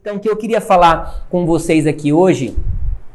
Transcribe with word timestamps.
Então, 0.00 0.16
o 0.16 0.20
que 0.20 0.28
eu 0.28 0.36
queria 0.38 0.60
falar 0.60 1.26
com 1.28 1.44
vocês 1.44 1.86
aqui 1.86 2.14
hoje, 2.14 2.56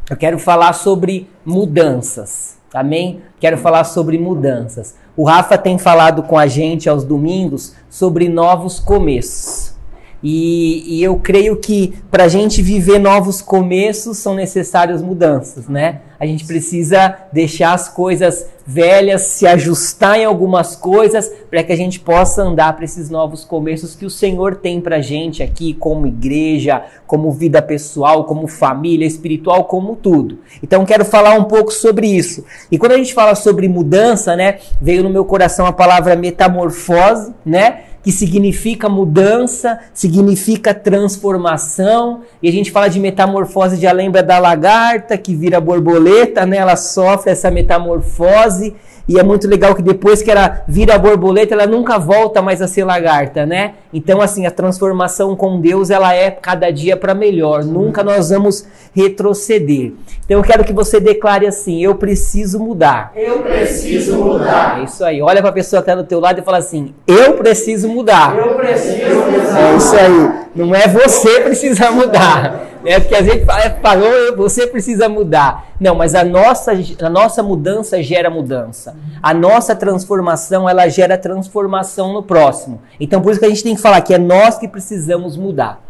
eu 0.07 0.15
quero 0.15 0.37
falar 0.37 0.73
sobre 0.73 1.27
mudanças. 1.43 2.59
Amém? 2.71 3.19
Quero 3.39 3.57
falar 3.57 3.83
sobre 3.83 4.19
mudanças. 4.19 4.95
O 5.15 5.23
Rafa 5.23 5.57
tem 5.57 5.79
falado 5.79 6.21
com 6.21 6.37
a 6.37 6.45
gente 6.45 6.87
aos 6.87 7.03
domingos 7.03 7.73
sobre 7.89 8.29
novos 8.29 8.79
começos. 8.79 9.76
E, 10.23 10.97
e 10.97 11.03
eu 11.03 11.17
creio 11.17 11.55
que 11.57 11.93
para 12.09 12.23
a 12.23 12.27
gente 12.27 12.61
viver 12.61 12.99
novos 12.99 13.41
começos 13.41 14.17
são 14.17 14.33
necessárias 14.33 15.01
mudanças, 15.01 15.67
né? 15.67 16.01
A 16.19 16.25
gente 16.25 16.45
precisa 16.45 17.15
deixar 17.31 17.73
as 17.73 17.89
coisas 17.89 18.47
velhas, 18.65 19.21
se 19.21 19.45
ajustar 19.45 20.19
em 20.19 20.25
algumas 20.25 20.75
coisas 20.75 21.31
para 21.49 21.61
que 21.63 21.71
a 21.71 21.75
gente 21.75 21.99
possa 21.99 22.41
andar 22.41 22.75
para 22.75 22.85
esses 22.85 23.09
novos 23.09 23.45
começos 23.45 23.95
que 23.95 24.05
o 24.05 24.09
Senhor 24.09 24.55
tem 24.55 24.81
para 24.81 24.97
a 24.97 25.01
gente 25.01 25.43
aqui, 25.43 25.75
como 25.75 26.07
igreja, 26.07 26.83
como 27.05 27.31
vida 27.31 27.61
pessoal, 27.61 28.23
como 28.23 28.47
família 28.47 29.05
espiritual, 29.05 29.65
como 29.65 29.95
tudo. 29.95 30.39
Então 30.61 30.85
quero 30.85 31.05
falar 31.05 31.35
um 31.35 31.43
pouco 31.43 31.71
sobre 31.71 32.07
isso. 32.07 32.43
E 32.71 32.79
quando 32.79 32.93
a 32.93 32.97
gente 32.97 33.13
fala 33.13 33.35
sobre 33.35 33.67
mudança, 33.69 34.35
né, 34.35 34.57
veio 34.81 35.03
no 35.03 35.09
meu 35.09 35.23
coração 35.23 35.67
a 35.67 35.71
palavra 35.71 36.15
metamorfose, 36.15 37.33
né? 37.45 37.83
Que 38.03 38.11
significa 38.11 38.87
mudança, 38.87 39.79
significa 39.93 40.73
transformação. 40.73 42.21
E 42.41 42.47
a 42.47 42.51
gente 42.51 42.71
fala 42.71 42.87
de 42.87 42.99
metamorfose, 42.99 43.77
já 43.77 43.91
lembra 43.91 44.23
da 44.23 44.39
lagarta 44.39 45.17
que 45.17 45.35
vira 45.35 45.59
borboleta, 45.59 46.45
né? 46.45 46.57
Ela 46.57 46.75
sofre 46.75 47.31
essa 47.31 47.51
metamorfose. 47.51 48.75
E 49.07 49.17
é 49.17 49.23
muito 49.23 49.47
legal 49.47 49.73
que 49.73 49.81
depois 49.81 50.21
que 50.21 50.29
ela 50.29 50.63
vira 50.67 50.99
borboleta, 50.99 51.53
ela 51.53 51.65
nunca 51.65 51.97
volta 51.97 52.41
mais 52.41 52.61
a 52.61 52.67
ser 52.67 52.83
lagarta, 52.83 53.45
né? 53.45 53.75
Então, 53.93 54.21
assim, 54.21 54.45
a 54.45 54.51
transformação 54.51 55.33
com 55.33 55.61
Deus, 55.61 55.89
ela 55.89 56.13
é 56.13 56.29
cada 56.29 56.69
dia 56.71 56.97
para 56.97 57.15
melhor. 57.15 57.63
Nunca 57.63 58.03
nós 58.03 58.31
vamos 58.31 58.65
retroceder. 58.93 59.93
Então, 60.25 60.37
eu 60.37 60.43
quero 60.43 60.65
que 60.65 60.73
você 60.73 60.99
declare 60.99 61.47
assim: 61.47 61.81
eu 61.81 61.95
preciso 61.95 62.59
mudar. 62.59 63.13
Eu 63.15 63.43
preciso 63.43 64.17
mudar. 64.17 64.81
É 64.81 64.83
isso 64.83 65.05
aí. 65.05 65.21
Olha 65.21 65.39
para 65.39 65.51
a 65.51 65.53
pessoa 65.53 65.81
que 65.81 65.89
está 65.89 66.01
do 66.01 66.05
teu 66.05 66.19
lado 66.19 66.41
e 66.41 66.43
fala 66.43 66.57
assim: 66.57 66.93
eu 67.07 67.35
preciso 67.35 67.86
mudar. 67.87 68.37
Eu 68.37 68.55
preciso 68.55 69.15
mudar. 69.15 69.59
É 69.59 69.75
isso 69.75 69.95
aí. 69.95 70.47
Não 70.55 70.75
é 70.75 70.87
você 70.87 71.41
precisa 71.41 71.91
mudar. 71.91 72.67
É 72.85 72.99
porque 72.99 73.15
a 73.15 73.21
gente 73.21 73.45
falou, 73.81 74.35
você 74.37 74.65
precisa 74.65 75.09
mudar. 75.09 75.67
Não, 75.79 75.93
mas 75.93 76.15
a 76.15 76.23
nossa, 76.23 76.71
a 77.01 77.09
nossa 77.09 77.43
mudança 77.43 78.01
gera 78.01 78.29
mudança. 78.29 78.95
A 79.21 79.33
nossa 79.33 79.75
transformação, 79.75 80.69
ela 80.69 80.87
gera 80.87 81.17
transformação 81.17 82.13
no 82.13 82.23
próximo. 82.23 82.81
Então, 82.99 83.21
por 83.21 83.31
isso 83.31 83.39
que 83.39 83.45
a 83.45 83.49
gente 83.49 83.63
tem 83.63 83.75
que 83.75 83.81
falar 83.81 84.01
que 84.01 84.13
é 84.13 84.17
nós 84.17 84.57
que 84.57 84.67
precisamos 84.67 85.35
mudar. 85.35 85.81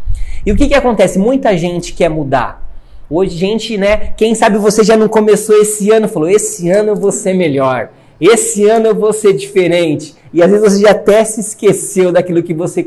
E 0.45 0.52
o 0.52 0.56
que, 0.56 0.67
que 0.67 0.73
acontece? 0.73 1.20
Muita 1.20 1.56
gente 1.58 1.94
quer 1.94 2.09
mudar. 2.09 2.64
Hoje, 3.09 3.38
gente, 3.38 3.78
né? 3.78 4.14
Quem 4.17 4.36
sabe 4.36 4.58
você 4.58 4.84
já 4.84 4.98
não 4.98 5.08
começou 5.08 5.56
esse 5.61 5.92
ano, 5.92 6.08
falou: 6.08 6.30
esse 6.30 6.70
ano 6.70 6.89
eu 6.89 6.95
vou 6.95 7.11
ser 7.11 7.34
melhor. 7.34 7.89
Esse 8.20 8.68
ano 8.68 8.88
eu 8.88 8.96
vou 8.96 9.14
ser 9.14 9.34
diferente. 9.34 10.16
E 10.34 10.42
às 10.42 10.50
vezes 10.50 10.73
você 10.73 10.82
já 10.82 10.92
até 10.92 11.23
se 11.23 11.40
esqueceu 11.40 12.12
daquilo 12.12 12.44
que 12.44 12.54
você 12.54 12.86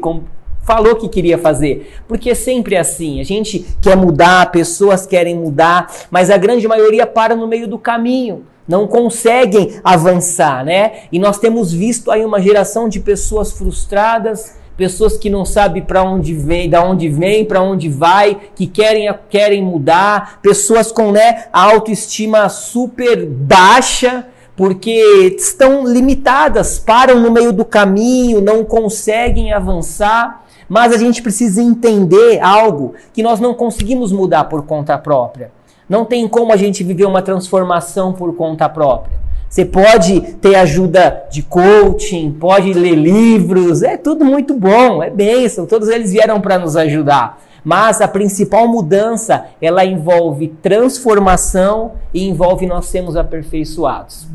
falou 0.62 0.96
que 0.96 1.08
queria 1.08 1.38
fazer. 1.38 1.92
Porque 2.06 2.30
é 2.30 2.34
sempre 2.34 2.76
assim. 2.76 3.20
A 3.20 3.24
gente 3.24 3.64
quer 3.80 3.96
mudar, 3.96 4.50
pessoas 4.50 5.06
querem 5.06 5.36
mudar, 5.36 5.92
mas 6.10 6.30
a 6.30 6.36
grande 6.36 6.66
maioria 6.66 7.06
para 7.06 7.34
no 7.34 7.46
meio 7.46 7.66
do 7.66 7.78
caminho. 7.78 8.44
Não 8.68 8.86
conseguem 8.86 9.80
avançar, 9.82 10.64
né? 10.64 10.92
E 11.10 11.18
nós 11.18 11.38
temos 11.38 11.72
visto 11.72 12.10
aí 12.10 12.24
uma 12.24 12.40
geração 12.40 12.88
de 12.88 13.00
pessoas 13.00 13.50
frustradas, 13.50 14.60
pessoas 14.76 15.18
que 15.18 15.28
não 15.28 15.44
sabem 15.44 15.82
para 15.82 16.02
onde 16.02 16.32
vem, 16.34 16.70
da 16.70 16.82
onde 16.82 17.08
vem, 17.08 17.44
para 17.44 17.60
onde 17.60 17.88
vai, 17.88 18.38
que 18.54 18.66
querem 18.66 19.12
querem 19.28 19.62
mudar, 19.62 20.38
pessoas 20.40 20.92
com 20.92 21.10
né, 21.10 21.46
a 21.52 21.62
autoestima 21.64 22.48
super 22.48 23.26
baixa, 23.26 24.26
porque 24.60 25.34
estão 25.38 25.86
limitadas, 25.86 26.78
param 26.78 27.18
no 27.18 27.30
meio 27.30 27.50
do 27.50 27.64
caminho, 27.64 28.42
não 28.42 28.62
conseguem 28.62 29.54
avançar. 29.54 30.44
Mas 30.68 30.92
a 30.92 30.98
gente 30.98 31.22
precisa 31.22 31.62
entender 31.62 32.40
algo 32.42 32.92
que 33.10 33.22
nós 33.22 33.40
não 33.40 33.54
conseguimos 33.54 34.12
mudar 34.12 34.44
por 34.44 34.66
conta 34.66 34.98
própria. 34.98 35.50
Não 35.88 36.04
tem 36.04 36.28
como 36.28 36.52
a 36.52 36.58
gente 36.58 36.84
viver 36.84 37.06
uma 37.06 37.22
transformação 37.22 38.12
por 38.12 38.36
conta 38.36 38.68
própria. 38.68 39.18
Você 39.48 39.64
pode 39.64 40.20
ter 40.42 40.54
ajuda 40.56 41.24
de 41.32 41.42
coaching, 41.42 42.30
pode 42.30 42.74
ler 42.74 42.96
livros, 42.96 43.82
é 43.82 43.96
tudo 43.96 44.26
muito 44.26 44.52
bom, 44.52 45.02
é 45.02 45.08
bênção, 45.08 45.64
todos 45.64 45.88
eles 45.88 46.12
vieram 46.12 46.38
para 46.38 46.58
nos 46.58 46.76
ajudar. 46.76 47.40
Mas 47.64 48.02
a 48.02 48.08
principal 48.08 48.68
mudança, 48.68 49.46
ela 49.60 49.86
envolve 49.86 50.48
transformação 50.48 51.92
e 52.12 52.28
envolve 52.28 52.66
nós 52.66 52.84
sermos 52.84 53.16
aperfeiçoados. 53.16 54.28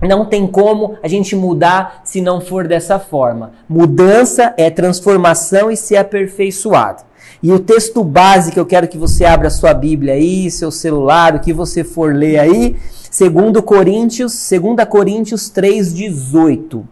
Não 0.00 0.24
tem 0.24 0.46
como 0.46 0.96
a 1.02 1.08
gente 1.08 1.34
mudar 1.34 2.02
se 2.04 2.20
não 2.20 2.40
for 2.40 2.68
dessa 2.68 2.98
forma. 2.98 3.52
Mudança 3.68 4.54
é 4.56 4.70
transformação 4.70 5.70
e 5.70 5.76
ser 5.76 5.96
aperfeiçoado. 5.96 7.02
E 7.42 7.52
o 7.52 7.58
texto 7.58 8.02
base 8.04 8.52
que 8.52 8.58
eu 8.58 8.66
quero 8.66 8.88
que 8.88 8.98
você 8.98 9.24
abra 9.24 9.50
sua 9.50 9.74
Bíblia 9.74 10.14
aí, 10.14 10.50
seu 10.50 10.70
celular, 10.70 11.34
o 11.34 11.40
que 11.40 11.52
você 11.52 11.84
for 11.84 12.14
ler 12.14 12.38
aí, 12.38 12.76
2 13.10 13.60
Coríntios, 13.64 14.32
2 14.50 14.84
Coríntios 14.88 15.50
3:18. 15.50 16.84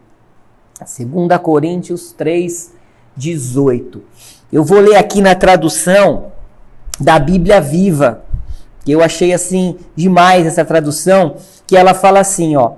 2 0.79 1.41
Coríntios 1.41 2.13
3:18. 2.17 4.01
Eu 4.51 4.63
vou 4.63 4.79
ler 4.79 4.95
aqui 4.95 5.21
na 5.21 5.35
tradução 5.35 6.31
da 6.99 7.19
Bíblia 7.19 7.59
Viva, 7.61 8.23
eu 8.87 9.03
achei 9.03 9.33
assim 9.33 9.75
demais 9.95 10.45
essa 10.45 10.63
tradução, 10.63 11.35
que 11.65 11.75
ela 11.75 11.93
fala 11.93 12.21
assim, 12.21 12.55
ó: 12.55 12.71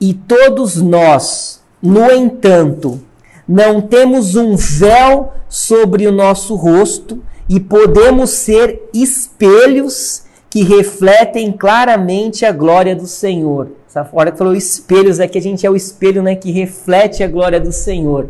e 0.00 0.14
todos 0.14 0.76
nós, 0.76 1.60
no 1.82 2.10
entanto, 2.10 3.00
não 3.46 3.80
temos 3.80 4.34
um 4.36 4.56
véu 4.56 5.32
sobre 5.48 6.06
o 6.06 6.12
nosso 6.12 6.54
rosto 6.54 7.22
e 7.48 7.58
podemos 7.60 8.30
ser 8.30 8.88
espelhos 8.94 10.22
que 10.48 10.62
refletem 10.62 11.52
claramente 11.52 12.46
a 12.46 12.52
glória 12.52 12.94
do 12.94 13.06
Senhor. 13.06 13.68
Essa 13.88 14.08
hora 14.12 14.30
que 14.30 14.38
falou 14.38 14.54
espelhos 14.54 15.20
aqui, 15.20 15.36
a 15.36 15.42
gente 15.42 15.66
é 15.66 15.70
o 15.70 15.76
espelho 15.76 16.22
né, 16.22 16.36
que 16.36 16.50
reflete 16.50 17.22
a 17.22 17.28
glória 17.28 17.60
do 17.60 17.72
Senhor. 17.72 18.28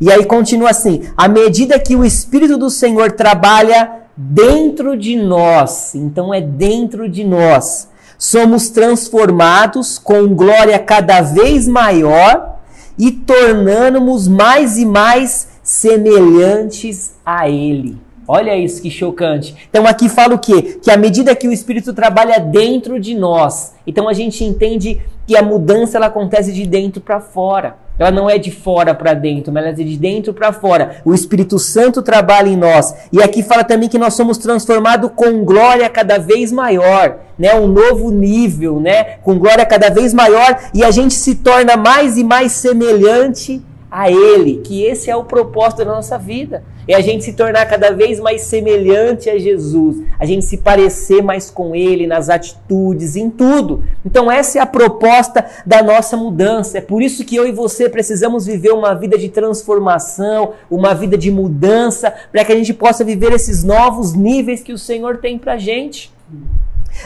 E 0.00 0.10
aí 0.10 0.24
continua 0.24 0.70
assim: 0.70 1.02
à 1.16 1.28
medida 1.28 1.78
que 1.78 1.94
o 1.94 2.04
Espírito 2.04 2.56
do 2.56 2.70
Senhor 2.70 3.12
trabalha 3.12 4.02
dentro 4.16 4.96
de 4.96 5.16
nós, 5.16 5.94
então 5.94 6.32
é 6.32 6.40
dentro 6.40 7.08
de 7.08 7.22
nós 7.22 7.88
somos 8.18 8.68
transformados 8.70 9.98
com 9.98 10.34
glória 10.34 10.78
cada 10.78 11.20
vez 11.20 11.68
maior 11.68 12.58
e 12.98 13.10
tornando-nos 13.10 14.28
mais 14.28 14.78
e 14.78 14.84
mais 14.84 15.48
semelhantes 15.62 17.14
a 17.24 17.48
Ele. 17.48 17.98
Olha 18.26 18.56
isso 18.56 18.80
que 18.80 18.90
chocante. 18.90 19.54
Então 19.68 19.86
aqui 19.86 20.08
fala 20.08 20.34
o 20.34 20.38
quê? 20.38 20.78
Que 20.82 20.90
à 20.90 20.96
medida 20.96 21.36
que 21.36 21.46
o 21.46 21.52
Espírito 21.52 21.92
trabalha 21.92 22.40
dentro 22.40 22.98
de 22.98 23.14
nós, 23.14 23.74
então 23.86 24.08
a 24.08 24.14
gente 24.14 24.42
entende 24.44 25.00
que 25.26 25.36
a 25.36 25.42
mudança 25.42 25.98
ela 25.98 26.06
acontece 26.06 26.52
de 26.52 26.66
dentro 26.66 27.00
para 27.00 27.20
fora. 27.20 27.83
Ela 27.98 28.10
não 28.10 28.28
é 28.28 28.38
de 28.38 28.50
fora 28.50 28.94
para 28.94 29.14
dentro, 29.14 29.52
mas 29.52 29.64
ela 29.64 29.72
é 29.72 29.76
de 29.76 29.96
dentro 29.96 30.34
para 30.34 30.52
fora. 30.52 30.96
O 31.04 31.14
Espírito 31.14 31.58
Santo 31.58 32.02
trabalha 32.02 32.48
em 32.48 32.56
nós. 32.56 32.92
E 33.12 33.22
aqui 33.22 33.42
fala 33.42 33.62
também 33.62 33.88
que 33.88 33.98
nós 33.98 34.14
somos 34.14 34.36
transformados 34.36 35.10
com 35.14 35.44
glória 35.44 35.88
cada 35.88 36.18
vez 36.18 36.50
maior, 36.50 37.18
né? 37.38 37.54
Um 37.54 37.68
novo 37.68 38.10
nível, 38.10 38.80
né? 38.80 39.18
Com 39.22 39.38
glória 39.38 39.64
cada 39.64 39.90
vez 39.90 40.12
maior 40.12 40.58
e 40.72 40.82
a 40.82 40.90
gente 40.90 41.14
se 41.14 41.36
torna 41.36 41.76
mais 41.76 42.18
e 42.18 42.24
mais 42.24 42.52
semelhante 42.52 43.62
a 43.94 44.10
Ele, 44.10 44.60
que 44.64 44.82
esse 44.82 45.08
é 45.08 45.14
o 45.14 45.22
propósito 45.22 45.78
da 45.78 45.84
nossa 45.84 46.18
vida. 46.18 46.64
É 46.88 46.96
a 46.96 47.00
gente 47.00 47.22
se 47.22 47.34
tornar 47.34 47.64
cada 47.66 47.92
vez 47.92 48.18
mais 48.18 48.42
semelhante 48.42 49.30
a 49.30 49.38
Jesus, 49.38 50.02
a 50.18 50.24
gente 50.24 50.44
se 50.44 50.56
parecer 50.56 51.22
mais 51.22 51.48
com 51.48 51.76
Ele 51.76 52.04
nas 52.04 52.28
atitudes, 52.28 53.14
em 53.14 53.30
tudo. 53.30 53.84
Então, 54.04 54.28
essa 54.28 54.58
é 54.58 54.60
a 54.60 54.66
proposta 54.66 55.46
da 55.64 55.80
nossa 55.80 56.16
mudança. 56.16 56.78
É 56.78 56.80
por 56.80 57.02
isso 57.02 57.24
que 57.24 57.36
eu 57.36 57.46
e 57.46 57.52
você 57.52 57.88
precisamos 57.88 58.44
viver 58.44 58.72
uma 58.72 58.94
vida 58.94 59.16
de 59.16 59.28
transformação, 59.28 60.54
uma 60.68 60.92
vida 60.92 61.16
de 61.16 61.30
mudança, 61.30 62.12
para 62.32 62.44
que 62.44 62.52
a 62.52 62.56
gente 62.56 62.74
possa 62.74 63.04
viver 63.04 63.32
esses 63.32 63.62
novos 63.62 64.12
níveis 64.12 64.60
que 64.60 64.72
o 64.72 64.78
Senhor 64.78 65.18
tem 65.18 65.38
para 65.38 65.52
a 65.52 65.58
gente. 65.58 66.12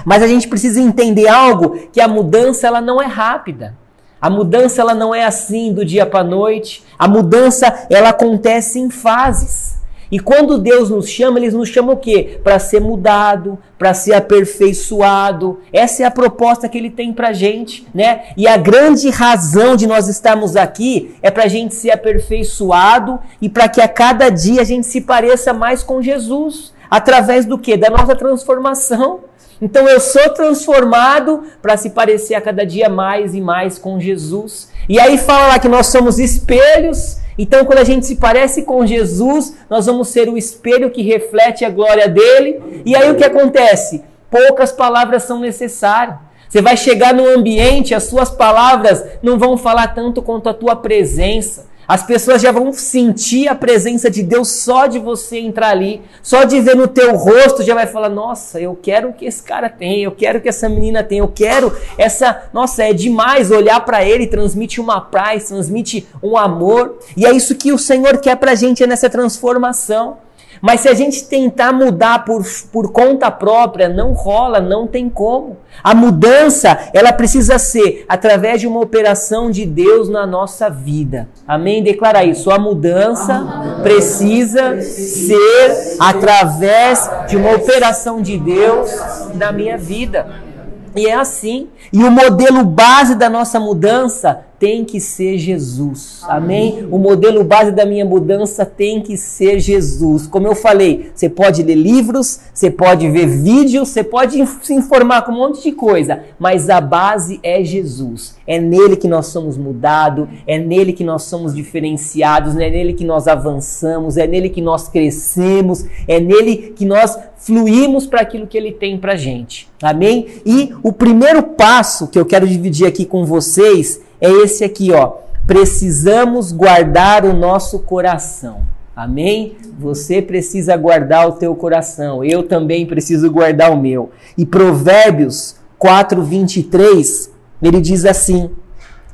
Mas 0.07 0.23
a 0.23 0.27
gente 0.27 0.49
precisa 0.49 0.81
entender 0.81 1.29
algo: 1.29 1.87
que 1.93 2.01
a 2.01 2.09
mudança 2.09 2.67
ela 2.67 2.81
não 2.81 3.01
é 3.01 3.07
rápida. 3.07 3.77
A 4.21 4.29
mudança 4.29 4.81
ela 4.81 4.95
não 4.95 5.15
é 5.15 5.25
assim 5.25 5.73
do 5.73 5.85
dia 5.85 6.05
para 6.05 6.21
a 6.21 6.25
noite. 6.25 6.85
A 6.99 7.07
mudança 7.07 7.87
ela 7.91 8.11
acontece 8.11 8.79
em 8.79 8.91
fases. 8.91 9.79
E 10.11 10.19
quando 10.19 10.59
Deus 10.59 10.89
nos 10.89 11.09
chama, 11.09 11.39
ele 11.39 11.51
nos 11.51 11.69
chama 11.69 11.93
o 11.93 11.97
quê? 11.97 12.41
Para 12.43 12.59
ser 12.59 12.81
mudado, 12.81 13.59
para 13.79 13.93
ser 13.93 14.15
aperfeiçoado. 14.15 15.61
Essa 15.71 16.03
é 16.03 16.07
a 16.07 16.11
proposta 16.11 16.69
que 16.69 16.79
ele 16.79 16.91
tem 16.91 17.13
para 17.13 17.33
gente, 17.33 17.87
né? 17.95 18.23
E 18.37 18.49
a 18.49 18.57
grande 18.57 19.11
razão 19.11 19.77
de 19.77 19.87
nós 19.87 20.09
estarmos 20.09 20.57
aqui 20.57 21.15
é 21.23 21.31
para 21.31 21.45
a 21.45 21.49
gente 21.49 21.75
ser 21.75 21.91
aperfeiçoado 21.91 23.19
e 23.41 23.49
para 23.51 23.69
que 23.69 23.83
a 23.83 23.89
cada 23.89 24.31
dia 24.31 24.63
a 24.63 24.65
gente 24.65 24.87
se 24.87 25.03
pareça 25.03 25.53
mais 25.53 25.83
com 25.83 26.01
Jesus. 26.01 26.73
Através 26.91 27.45
do 27.45 27.59
que? 27.59 27.77
Da 27.77 27.91
nossa 27.91 28.17
transformação. 28.17 29.21
Então 29.61 29.89
eu 29.89 29.99
sou 29.99 30.31
transformado 30.31 31.45
para 31.61 31.77
se 31.77 31.91
parecer 31.91 32.35
a 32.35 32.41
cada 32.41 32.65
dia 32.65 32.89
mais 32.89 33.35
e 33.35 33.41
mais 33.41 33.79
com 33.79 34.01
Jesus. 34.01 34.71
E 34.89 34.99
aí 35.01 35.19
fala 35.19 35.49
lá 35.49 35.59
que 35.59 35.69
nós 35.69 35.89
somos 35.89 36.19
espelhos. 36.19 37.19
Então 37.37 37.65
quando 37.65 37.79
a 37.79 37.85
gente 37.85 38.07
se 38.07 38.17
parece 38.17 38.63
com 38.63 38.87
Jesus, 38.87 39.57
nós 39.69 39.87
vamos 39.87 40.09
ser 40.09 40.29
o 40.29 40.39
espelho 40.39 40.91
que 40.91 41.03
reflete 41.03 41.65
a 41.65 41.71
glória 41.71 42.09
dele. 42.09 42.83
E 42.85 42.95
aí 42.95 43.11
o 43.11 43.17
que 43.17 43.25
acontece? 43.25 44.05
Poucas 44.31 44.73
palavras 44.73 45.25
são 45.25 45.41
necessárias. 45.41 46.17
Você 46.49 46.63
vai 46.63 46.77
chegar 46.77 47.13
no 47.13 47.29
ambiente, 47.29 47.95
as 47.95 48.05
suas 48.05 48.31
palavras 48.31 49.05
não 49.23 49.39
vão 49.39 49.57
falar 49.59 49.89
tanto 49.89 50.23
quanto 50.23 50.49
a 50.49 50.55
tua 50.55 50.75
presença. 50.75 51.67
As 51.89 52.03
pessoas 52.03 52.43
já 52.43 52.53
vão 52.53 52.71
sentir 52.71 53.49
a 53.49 53.55
presença 53.55 54.11
de 54.11 54.23
Deus 54.23 54.49
só 54.49 54.87
de 54.87 54.99
você 54.99 55.39
entrar 55.39 55.71
ali, 55.71 56.03
só 56.23 56.45
de 56.45 56.61
ver 56.61 56.77
no 56.77 56.87
teu 56.87 57.17
rosto 57.17 57.63
já 57.63 57.75
vai 57.75 57.87
falar: 57.87 58.11
"Nossa, 58.11 58.61
eu 58.61 58.79
quero 58.81 59.09
o 59.09 59.13
que 59.15 59.25
esse 59.25 59.43
cara 59.43 59.71
tem, 59.71 60.03
eu 60.03 60.13
quero 60.13 60.39
o 60.39 60.43
que 60.43 60.51
essa 60.51 60.69
menina 60.69 61.03
tem, 61.03 61.21
eu 61.21 61.29
quero 61.29 61.75
essa, 61.97 62.43
nossa, 62.53 62.85
é 62.85 62.93
demais 62.93 63.51
olhar 63.51 63.81
para 63.87 64.05
ele, 64.05 64.27
transmite 64.27 64.83
uma 64.83 65.01
paz, 65.01 65.49
transmite 65.49 66.07
um 66.23 66.37
amor". 66.37 66.99
E 67.17 67.25
é 67.25 67.33
isso 67.33 67.55
que 67.55 67.73
o 67.73 67.79
Senhor 67.79 68.19
quer 68.19 68.37
pra 68.37 68.55
gente 68.55 68.83
é 68.83 68.87
nessa 68.87 69.09
transformação. 69.09 70.28
Mas 70.61 70.81
se 70.81 70.89
a 70.89 70.95
gente 70.95 71.25
tentar 71.25 71.73
mudar 71.73 72.25
por, 72.25 72.43
por 72.73 72.93
conta 72.93 73.31
própria, 73.31 73.89
não 73.89 74.13
rola, 74.13 74.61
não 74.61 74.87
tem 74.87 75.09
como. 75.09 75.57
A 75.83 75.95
mudança, 75.95 76.79
ela 76.93 77.13
precisa 77.13 77.59
ser 77.59 78.05
através 78.09 78.61
de 78.61 78.67
uma 78.67 78.81
operação 78.81 79.51
de 79.51 79.65
Deus 79.65 80.09
na 80.09 80.27
nossa 80.27 80.69
vida. 80.69 81.29
Amém? 81.47 81.83
Declara 81.83 82.25
isso. 82.25 82.51
A 82.51 82.59
mudança 82.59 83.79
precisa 83.83 84.81
ser 84.83 85.97
através 86.01 87.09
de 87.29 87.37
uma 87.37 87.53
operação 87.55 88.21
de 88.21 88.37
Deus 88.37 88.91
na 89.35 89.53
minha 89.53 89.79
vida. 89.79 90.48
E 90.95 91.07
é 91.07 91.15
assim. 91.15 91.69
E 91.93 92.03
o 92.03 92.11
modelo 92.11 92.65
base 92.65 93.15
da 93.15 93.29
nossa 93.29 93.59
mudança 93.59 94.45
tem 94.59 94.85
que 94.85 94.99
ser 94.99 95.39
Jesus. 95.39 96.21
Amém? 96.25 96.89
O 96.91 96.99
modelo 96.99 97.45
base 97.45 97.71
da 97.71 97.87
minha 97.87 98.05
mudança 98.05 98.67
tem 98.67 99.01
que 99.01 99.17
ser 99.17 99.61
Jesus. 99.61 100.27
Como 100.27 100.49
eu 100.49 100.55
falei, 100.55 101.13
você 101.15 101.29
pode 101.29 101.63
ler 101.63 101.77
livros, 101.77 102.41
você 102.53 102.71
pode 102.71 103.09
ver 103.09 103.27
vídeos, 103.27 103.89
você 103.89 104.03
pode 104.03 104.45
se 104.63 104.75
informar 104.75 105.23
com 105.23 105.31
um 105.31 105.37
monte 105.37 105.63
de 105.63 105.73
coisa, 105.73 106.25
mas 106.39 106.69
a 106.69 106.81
base 106.81 107.39
é 107.43 107.63
Jesus. 107.63 108.37
É 108.47 108.59
nele 108.59 108.97
que 108.97 109.07
nós 109.07 109.27
somos 109.27 109.57
mudados, 109.57 110.27
é 110.47 110.59
nele 110.59 110.93
que 110.93 111.05
nós 111.05 111.23
somos 111.23 111.55
diferenciados, 111.55 112.57
é 112.57 112.69
nele 112.69 112.95
que 112.95 113.05
nós 113.05 113.29
avançamos, 113.29 114.17
é 114.17 114.27
nele 114.27 114.49
que 114.49 114.61
nós 114.61 114.89
crescemos, 114.89 115.85
é 116.09 116.19
nele 116.19 116.73
que 116.75 116.85
nós 116.85 117.17
fluímos 117.39 118.07
para 118.07 118.21
aquilo 118.21 118.47
que 118.47 118.59
ele 118.59 118.73
tem 118.73 118.99
para 118.99 119.17
gente. 119.17 119.69
Amém? 119.83 120.27
E 120.45 120.75
o 120.83 120.93
primeiro 120.93 121.43
passo 121.43 122.09
que 122.09 122.19
eu 122.19 122.27
quero 122.27 122.47
dividir 122.47 122.87
aqui 122.87 123.05
com 123.05 123.25
vocês 123.25 124.01
é 124.21 124.31
esse 124.31 124.65
aqui, 124.65 124.93
ó. 124.93 125.13
Precisamos 125.47 126.53
guardar 126.53 127.25
o 127.25 127.33
nosso 127.33 127.79
coração. 127.79 128.63
Amém? 128.95 129.57
Você 129.79 130.21
precisa 130.21 130.77
guardar 130.77 131.29
o 131.29 131.33
teu 131.33 131.55
coração. 131.55 132.25
Eu 132.25 132.43
também 132.43 132.85
preciso 132.85 133.31
guardar 133.31 133.73
o 133.73 133.81
meu. 133.81 134.11
E 134.37 134.45
Provérbios 134.45 135.55
4:23, 135.81 137.31
ele 137.63 137.81
diz 137.81 138.05
assim: 138.05 138.51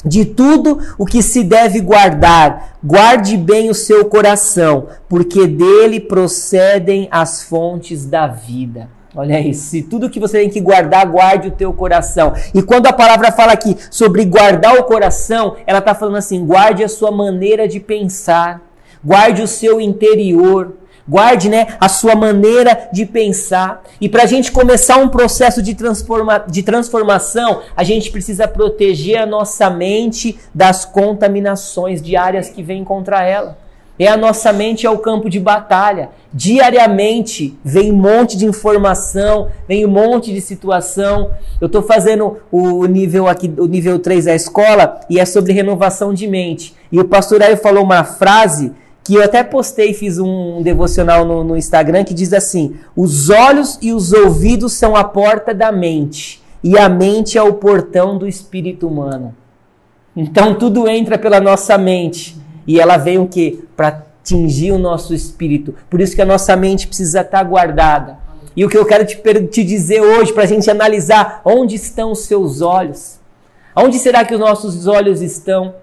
De 0.04 0.24
tudo 0.24 0.78
o 0.98 1.06
que 1.06 1.22
se 1.22 1.42
deve 1.42 1.80
guardar, 1.80 2.76
guarde 2.84 3.36
bem 3.36 3.70
o 3.70 3.74
seu 3.74 4.04
coração, 4.04 4.88
porque 5.08 5.46
dele 5.46 5.98
procedem 5.98 7.08
as 7.10 7.42
fontes 7.42 8.04
da 8.04 8.26
vida. 8.26 8.88
Olha 9.16 9.40
isso. 9.40 9.66
Se 9.66 9.82
tudo 9.82 10.10
que 10.10 10.18
você 10.18 10.40
tem 10.40 10.50
que 10.50 10.60
guardar, 10.60 11.06
guarde 11.06 11.48
o 11.48 11.52
teu 11.52 11.72
coração. 11.72 12.34
E 12.52 12.60
quando 12.60 12.86
a 12.86 12.92
palavra 12.92 13.30
fala 13.30 13.52
aqui 13.52 13.76
sobre 13.90 14.24
guardar 14.24 14.76
o 14.76 14.84
coração, 14.84 15.56
ela 15.66 15.78
está 15.78 15.94
falando 15.94 16.16
assim: 16.16 16.44
guarde 16.44 16.82
a 16.82 16.88
sua 16.88 17.12
maneira 17.12 17.68
de 17.68 17.78
pensar, 17.78 18.60
guarde 19.02 19.40
o 19.40 19.46
seu 19.46 19.80
interior, 19.80 20.74
guarde 21.06 21.48
né, 21.48 21.76
a 21.80 21.88
sua 21.88 22.14
maneira 22.14 22.88
de 22.92 23.04
pensar. 23.06 23.82
E 24.00 24.08
para 24.08 24.22
a 24.22 24.26
gente 24.26 24.50
começar 24.50 24.96
um 24.96 25.08
processo 25.08 25.62
de, 25.62 25.74
transforma 25.74 26.44
de 26.48 26.62
transformação, 26.62 27.62
a 27.76 27.84
gente 27.84 28.10
precisa 28.10 28.48
proteger 28.48 29.18
a 29.18 29.26
nossa 29.26 29.68
mente 29.70 30.38
das 30.54 30.84
contaminações 30.84 32.02
diárias 32.02 32.48
que 32.48 32.62
vêm 32.62 32.84
contra 32.84 33.22
ela. 33.22 33.64
É 33.96 34.08
a 34.08 34.16
nossa 34.16 34.52
mente 34.52 34.84
é 34.84 34.90
o 34.90 34.98
campo 34.98 35.30
de 35.30 35.38
batalha. 35.38 36.08
Diariamente 36.32 37.56
vem 37.64 37.92
um 37.92 37.96
monte 37.96 38.36
de 38.36 38.44
informação, 38.44 39.48
vem 39.68 39.86
um 39.86 39.88
monte 39.88 40.32
de 40.32 40.40
situação. 40.40 41.30
Eu 41.60 41.66
estou 41.66 41.80
fazendo 41.80 42.38
o 42.50 42.86
nível 42.86 43.28
aqui, 43.28 43.52
o 43.56 43.66
nível 43.66 44.00
3 44.00 44.24
da 44.24 44.34
escola, 44.34 45.00
e 45.08 45.20
é 45.20 45.24
sobre 45.24 45.52
renovação 45.52 46.12
de 46.12 46.26
mente. 46.26 46.74
E 46.90 46.98
o 46.98 47.04
pastor 47.04 47.40
aí 47.40 47.54
falou 47.54 47.84
uma 47.84 48.02
frase 48.02 48.72
que 49.04 49.14
eu 49.14 49.22
até 49.22 49.44
postei, 49.44 49.92
fiz 49.92 50.18
um 50.18 50.62
devocional 50.62 51.26
no, 51.26 51.44
no 51.44 51.56
Instagram, 51.56 52.02
que 52.04 52.14
diz 52.14 52.32
assim: 52.32 52.74
os 52.96 53.28
olhos 53.28 53.78
e 53.82 53.92
os 53.92 54.12
ouvidos 54.12 54.72
são 54.72 54.96
a 54.96 55.04
porta 55.04 55.54
da 55.54 55.70
mente, 55.70 56.42
e 56.62 56.78
a 56.78 56.88
mente 56.88 57.36
é 57.36 57.42
o 57.42 57.52
portão 57.52 58.16
do 58.16 58.26
espírito 58.26 58.88
humano. 58.88 59.34
Então 60.16 60.54
tudo 60.54 60.88
entra 60.88 61.18
pela 61.18 61.40
nossa 61.40 61.76
mente. 61.76 62.36
E 62.66 62.80
ela 62.80 62.96
vem 62.96 63.18
o 63.18 63.28
quê? 63.28 63.58
Para 63.76 63.88
atingir 64.22 64.72
o 64.72 64.78
nosso 64.78 65.12
espírito. 65.12 65.74
Por 65.90 66.00
isso 66.00 66.14
que 66.14 66.22
a 66.22 66.26
nossa 66.26 66.56
mente 66.56 66.86
precisa 66.86 67.20
estar 67.20 67.42
guardada. 67.44 68.18
E 68.56 68.64
o 68.64 68.68
que 68.68 68.78
eu 68.78 68.86
quero 68.86 69.04
te, 69.04 69.16
te 69.48 69.64
dizer 69.64 70.00
hoje, 70.00 70.32
para 70.32 70.44
a 70.44 70.46
gente 70.46 70.70
analisar 70.70 71.42
onde 71.44 71.74
estão 71.74 72.12
os 72.12 72.20
seus 72.20 72.62
olhos. 72.62 73.18
Onde 73.76 73.98
será 73.98 74.24
que 74.24 74.32
os 74.32 74.40
nossos 74.40 74.86
olhos 74.86 75.20
estão? 75.20 75.74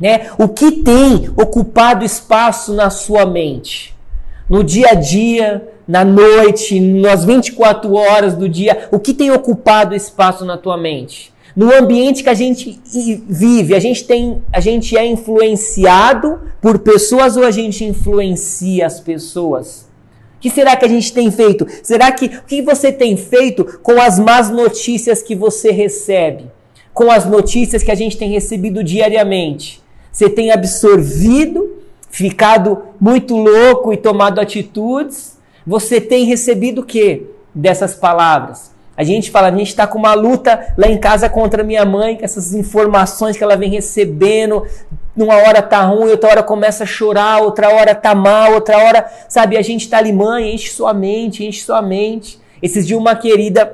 Né? 0.00 0.30
O 0.38 0.48
que 0.48 0.70
tem 0.70 1.28
ocupado 1.36 2.04
espaço 2.04 2.72
na 2.72 2.90
sua 2.90 3.26
mente? 3.26 3.96
No 4.48 4.62
dia 4.62 4.90
a 4.92 4.94
dia, 4.94 5.68
na 5.86 6.04
noite, 6.04 6.80
nas 6.80 7.24
24 7.24 7.92
horas 7.94 8.34
do 8.34 8.48
dia, 8.48 8.88
o 8.90 8.98
que 8.98 9.12
tem 9.12 9.30
ocupado 9.30 9.94
espaço 9.94 10.44
na 10.44 10.56
tua 10.56 10.76
mente? 10.76 11.32
no 11.58 11.74
ambiente 11.74 12.22
que 12.22 12.28
a 12.28 12.34
gente 12.34 12.80
vive, 13.28 13.74
a 13.74 13.80
gente 13.80 14.04
tem, 14.04 14.40
a 14.52 14.60
gente 14.60 14.96
é 14.96 15.04
influenciado 15.04 16.40
por 16.62 16.78
pessoas 16.78 17.36
ou 17.36 17.42
a 17.42 17.50
gente 17.50 17.84
influencia 17.84 18.86
as 18.86 19.00
pessoas? 19.00 19.88
O 20.36 20.40
que 20.40 20.50
será 20.50 20.76
que 20.76 20.84
a 20.84 20.88
gente 20.88 21.12
tem 21.12 21.32
feito? 21.32 21.66
Será 21.82 22.12
que 22.12 22.26
o 22.26 22.42
que 22.46 22.62
você 22.62 22.92
tem 22.92 23.16
feito 23.16 23.64
com 23.82 24.00
as 24.00 24.20
más 24.20 24.50
notícias 24.50 25.20
que 25.20 25.34
você 25.34 25.72
recebe? 25.72 26.44
Com 26.94 27.10
as 27.10 27.26
notícias 27.26 27.82
que 27.82 27.90
a 27.90 27.96
gente 27.96 28.16
tem 28.16 28.30
recebido 28.30 28.84
diariamente? 28.84 29.82
Você 30.10 30.28
tem 30.28 30.50
absorvido, 30.50 31.82
ficado 32.10 32.82
muito 33.00 33.36
louco 33.36 33.92
e 33.92 33.96
tomado 33.96 34.40
atitudes? 34.40 35.38
Você 35.66 36.00
tem 36.00 36.24
recebido 36.24 36.80
o 36.80 36.84
que 36.84 37.26
dessas 37.54 37.94
palavras? 37.94 38.70
A 38.96 39.04
gente 39.04 39.30
fala, 39.30 39.46
a 39.46 39.56
gente 39.56 39.68
está 39.68 39.86
com 39.86 39.96
uma 39.96 40.14
luta 40.14 40.74
lá 40.76 40.88
em 40.88 40.98
casa 40.98 41.28
contra 41.28 41.62
minha 41.62 41.84
mãe, 41.84 42.16
com 42.16 42.24
essas 42.24 42.52
informações 42.52 43.36
que 43.36 43.44
ela 43.44 43.56
vem 43.56 43.70
recebendo. 43.70 44.66
Numa 45.14 45.36
hora 45.36 45.62
tá 45.62 45.82
ruim, 45.82 46.10
outra 46.10 46.30
hora 46.30 46.42
começa 46.42 46.82
a 46.82 46.86
chorar, 46.86 47.40
outra 47.40 47.72
hora 47.72 47.94
tá 47.94 48.12
mal, 48.12 48.54
outra 48.54 48.76
hora, 48.78 49.08
sabe, 49.28 49.56
a 49.56 49.62
gente 49.62 49.88
tá 49.88 49.98
ali, 49.98 50.12
mãe, 50.12 50.52
enche 50.52 50.70
sua 50.70 50.92
mente, 50.92 51.44
enche 51.44 51.62
sua 51.62 51.80
mente. 51.80 52.40
Esses 52.60 52.84
dias 52.84 52.98
uma 52.98 53.14
querida 53.14 53.72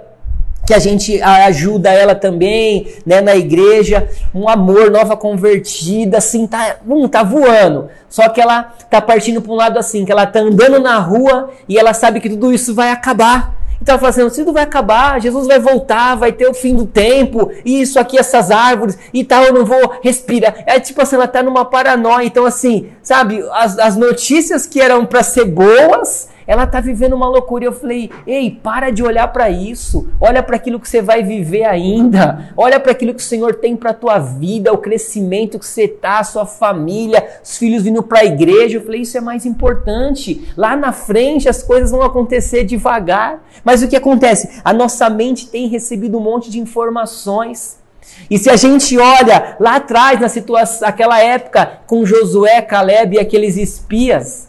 que 0.66 0.72
a 0.72 0.78
gente 0.78 1.20
ajuda 1.22 1.90
ela 1.90 2.14
também, 2.14 2.88
né, 3.04 3.20
na 3.20 3.36
igreja, 3.36 4.08
um 4.34 4.48
amor, 4.48 4.90
nova 4.90 5.16
convertida, 5.16 6.18
assim, 6.18 6.46
tá, 6.46 6.76
hum, 6.86 7.06
tá 7.06 7.22
voando. 7.22 7.88
Só 8.08 8.28
que 8.28 8.40
ela 8.40 8.62
tá 8.90 9.00
partindo 9.00 9.42
para 9.42 9.52
um 9.52 9.56
lado 9.56 9.78
assim, 9.78 10.04
que 10.04 10.12
ela 10.12 10.26
tá 10.26 10.40
andando 10.40 10.78
na 10.78 10.98
rua 10.98 11.50
e 11.68 11.78
ela 11.78 11.92
sabe 11.92 12.20
que 12.20 12.30
tudo 12.30 12.52
isso 12.52 12.74
vai 12.74 12.90
acabar. 12.90 13.64
Então 13.84 13.92
ela 13.94 14.00
fala 14.12 14.26
assim: 14.26 14.42
tudo 14.42 14.52
vai 14.52 14.62
acabar, 14.62 15.20
Jesus 15.20 15.46
vai 15.46 15.58
voltar, 15.58 16.14
vai 16.14 16.32
ter 16.32 16.48
o 16.48 16.54
fim 16.54 16.74
do 16.74 16.86
tempo, 16.86 17.50
isso 17.64 17.98
aqui, 17.98 18.18
essas 18.18 18.50
árvores 18.50 18.98
e 19.12 19.22
tal, 19.22 19.44
eu 19.44 19.52
não 19.52 19.64
vou 19.64 19.98
respirar. 20.02 20.62
É 20.66 20.80
tipo 20.80 21.02
assim, 21.02 21.16
ela 21.16 21.28
tá 21.28 21.42
numa 21.42 21.64
paranoia. 21.64 22.24
Então, 22.24 22.46
assim, 22.46 22.88
sabe, 23.02 23.44
as, 23.52 23.78
as 23.78 23.96
notícias 23.96 24.66
que 24.66 24.80
eram 24.80 25.04
para 25.04 25.22
ser 25.22 25.44
boas, 25.44 26.28
ela 26.46 26.66
tá 26.66 26.80
vivendo 26.80 27.14
uma 27.14 27.28
loucura. 27.28 27.64
Eu 27.64 27.72
falei: 27.72 28.10
"Ei, 28.26 28.50
para 28.50 28.90
de 28.90 29.02
olhar 29.02 29.28
para 29.28 29.50
isso. 29.50 30.08
Olha 30.20 30.42
para 30.42 30.56
aquilo 30.56 30.80
que 30.80 30.88
você 30.88 31.00
vai 31.00 31.22
viver 31.22 31.64
ainda. 31.64 32.52
Olha 32.56 32.78
para 32.78 32.92
aquilo 32.92 33.14
que 33.14 33.20
o 33.20 33.24
Senhor 33.24 33.54
tem 33.56 33.76
para 33.76 33.92
tua 33.94 34.18
vida, 34.18 34.72
o 34.72 34.78
crescimento 34.78 35.58
que 35.58 35.66
você 35.66 35.88
tá, 35.88 36.18
a 36.18 36.24
sua 36.24 36.46
família, 36.46 37.24
os 37.42 37.56
filhos 37.56 37.82
vindo 37.82 38.02
para 38.02 38.20
a 38.20 38.24
igreja". 38.24 38.78
Eu 38.78 38.84
falei: 38.84 39.02
"Isso 39.02 39.16
é 39.16 39.20
mais 39.20 39.46
importante. 39.46 40.48
Lá 40.56 40.76
na 40.76 40.92
frente 40.92 41.48
as 41.48 41.62
coisas 41.62 41.90
vão 41.90 42.02
acontecer 42.02 42.64
devagar". 42.64 43.44
Mas 43.64 43.82
o 43.82 43.88
que 43.88 43.96
acontece? 43.96 44.60
A 44.64 44.72
nossa 44.72 45.08
mente 45.08 45.48
tem 45.48 45.68
recebido 45.68 46.18
um 46.18 46.20
monte 46.20 46.50
de 46.50 46.60
informações. 46.60 47.82
E 48.30 48.38
se 48.38 48.50
a 48.50 48.56
gente 48.56 48.96
olha 48.98 49.56
lá 49.58 49.76
atrás 49.76 50.20
na 50.20 50.28
situação, 50.28 50.86
aquela 50.86 51.18
época 51.20 51.80
com 51.86 52.04
Josué, 52.04 52.60
Caleb 52.62 53.16
e 53.16 53.18
aqueles 53.18 53.56
espias, 53.56 54.48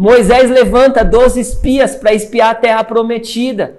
Moisés 0.00 0.48
levanta 0.48 1.04
12 1.04 1.38
espias 1.38 1.94
para 1.94 2.14
espiar 2.14 2.52
a 2.52 2.54
terra 2.54 2.82
prometida. 2.82 3.74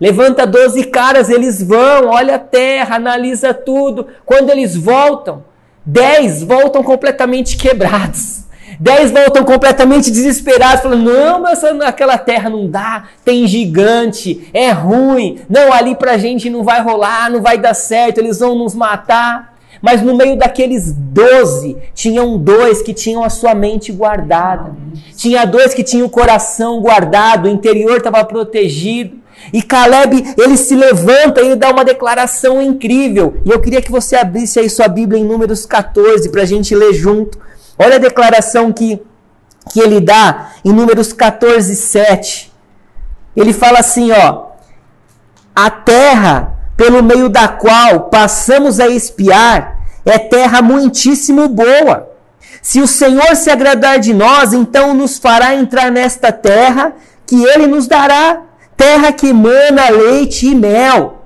Levanta 0.00 0.46
12 0.46 0.84
caras, 0.84 1.28
eles 1.28 1.60
vão, 1.60 2.10
olha 2.10 2.36
a 2.36 2.38
terra, 2.38 2.94
analisa 2.94 3.52
tudo. 3.52 4.06
Quando 4.24 4.50
eles 4.50 4.76
voltam, 4.76 5.42
10 5.84 6.44
voltam 6.44 6.80
completamente 6.84 7.56
quebrados. 7.56 8.44
10 8.78 9.10
voltam 9.10 9.42
completamente 9.42 10.12
desesperados, 10.12 10.84
falando: 10.84 11.12
não, 11.12 11.40
mas 11.40 11.64
aquela 11.64 12.18
terra 12.18 12.48
não 12.48 12.70
dá, 12.70 13.08
tem 13.24 13.44
gigante, 13.44 14.48
é 14.54 14.70
ruim, 14.70 15.40
não, 15.50 15.72
ali 15.72 15.96
pra 15.96 16.16
gente 16.16 16.48
não 16.48 16.62
vai 16.62 16.80
rolar, 16.82 17.28
não 17.32 17.42
vai 17.42 17.58
dar 17.58 17.74
certo, 17.74 18.18
eles 18.18 18.38
vão 18.38 18.54
nos 18.54 18.76
matar. 18.76 19.53
Mas 19.84 20.00
no 20.00 20.16
meio 20.16 20.34
daqueles 20.34 20.92
doze, 20.92 21.76
tinham 21.92 22.38
dois 22.38 22.80
que 22.80 22.94
tinham 22.94 23.22
a 23.22 23.28
sua 23.28 23.54
mente 23.54 23.92
guardada. 23.92 24.74
Tinha 25.14 25.44
dois 25.44 25.74
que 25.74 25.84
tinham 25.84 26.06
o 26.06 26.10
coração 26.10 26.80
guardado, 26.80 27.44
o 27.44 27.50
interior 27.50 27.98
estava 27.98 28.24
protegido. 28.24 29.18
E 29.52 29.60
Caleb, 29.60 30.24
ele 30.38 30.56
se 30.56 30.74
levanta 30.74 31.42
e 31.42 31.54
dá 31.54 31.70
uma 31.70 31.84
declaração 31.84 32.62
incrível. 32.62 33.36
E 33.44 33.50
eu 33.50 33.60
queria 33.60 33.82
que 33.82 33.92
você 33.92 34.16
abrisse 34.16 34.58
aí 34.58 34.70
sua 34.70 34.88
Bíblia 34.88 35.20
em 35.20 35.24
Números 35.26 35.66
14 35.66 36.30
para 36.30 36.40
a 36.40 36.46
gente 36.46 36.74
ler 36.74 36.94
junto. 36.94 37.38
Olha 37.78 37.96
a 37.96 37.98
declaração 37.98 38.72
que, 38.72 39.02
que 39.70 39.80
ele 39.80 40.00
dá 40.00 40.52
em 40.64 40.72
Números 40.72 41.12
14, 41.12 41.76
7. 41.76 42.50
Ele 43.36 43.52
fala 43.52 43.80
assim, 43.80 44.12
ó. 44.12 44.46
A 45.54 45.68
terra 45.68 46.54
pelo 46.74 47.02
meio 47.02 47.28
da 47.28 47.48
qual 47.48 48.08
passamos 48.08 48.80
a 48.80 48.88
espiar 48.88 49.73
é 50.04 50.18
terra 50.18 50.60
muitíssimo 50.60 51.48
boa. 51.48 52.08
Se 52.62 52.80
o 52.80 52.86
Senhor 52.86 53.36
se 53.36 53.50
agradar 53.50 53.98
de 53.98 54.14
nós, 54.14 54.52
então 54.52 54.94
nos 54.94 55.18
fará 55.18 55.54
entrar 55.54 55.90
nesta 55.90 56.32
terra 56.32 56.94
que 57.26 57.42
ele 57.44 57.66
nos 57.66 57.86
dará, 57.86 58.42
terra 58.76 59.12
que 59.12 59.28
emana 59.28 59.90
leite 59.90 60.46
e 60.46 60.54
mel. 60.54 61.22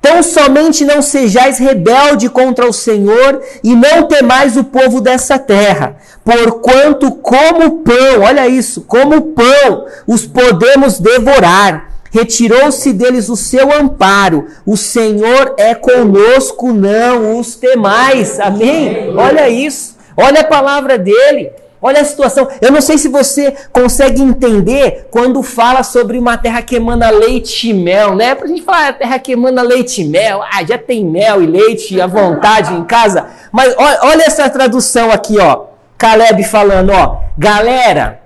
Tão 0.00 0.22
somente 0.22 0.84
não 0.84 1.00
sejais 1.00 1.58
rebelde 1.58 2.28
contra 2.28 2.68
o 2.68 2.72
Senhor 2.72 3.40
e 3.62 3.74
não 3.74 4.08
temais 4.08 4.56
o 4.56 4.64
povo 4.64 5.00
dessa 5.00 5.38
terra, 5.38 5.96
porquanto 6.24 7.12
como 7.12 7.78
pão, 7.78 8.22
olha 8.22 8.48
isso, 8.48 8.80
como 8.82 9.22
pão 9.32 9.86
os 10.06 10.26
podemos 10.26 10.98
devorar 10.98 11.91
retirou-se 12.12 12.92
deles 12.92 13.28
o 13.28 13.36
seu 13.36 13.72
amparo. 13.72 14.46
O 14.64 14.76
Senhor 14.76 15.54
é 15.58 15.74
conosco, 15.74 16.72
não 16.72 17.40
os 17.40 17.56
temais. 17.56 18.38
Amém? 18.38 19.12
Olha 19.16 19.48
isso. 19.48 19.96
Olha 20.16 20.42
a 20.42 20.44
palavra 20.44 20.98
dele. 20.98 21.50
Olha 21.80 22.00
a 22.00 22.04
situação. 22.04 22.46
Eu 22.60 22.70
não 22.70 22.80
sei 22.80 22.96
se 22.96 23.08
você 23.08 23.52
consegue 23.72 24.22
entender 24.22 25.08
quando 25.10 25.42
fala 25.42 25.82
sobre 25.82 26.16
uma 26.16 26.38
terra 26.38 26.62
que 26.62 26.76
emana 26.76 27.10
leite 27.10 27.70
e 27.70 27.74
mel, 27.74 28.14
né? 28.14 28.36
Pra 28.36 28.46
gente 28.46 28.62
falar, 28.62 28.92
terra 28.92 29.18
que 29.18 29.32
emana 29.32 29.62
leite 29.62 30.02
e 30.02 30.04
mel, 30.04 30.42
ah, 30.42 30.62
já 30.64 30.78
tem 30.78 31.04
mel 31.04 31.42
e 31.42 31.46
leite 31.46 32.00
à 32.00 32.06
vontade 32.06 32.72
em 32.72 32.84
casa. 32.84 33.26
Mas 33.50 33.74
olha 33.76 34.22
essa 34.22 34.48
tradução 34.48 35.10
aqui, 35.10 35.38
ó. 35.40 35.64
Caleb 35.98 36.44
falando, 36.44 36.90
ó. 36.90 37.20
Galera, 37.36 38.21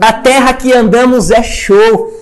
a 0.00 0.12
terra 0.12 0.52
que 0.52 0.72
andamos 0.72 1.30
é 1.30 1.42
show. 1.42 2.12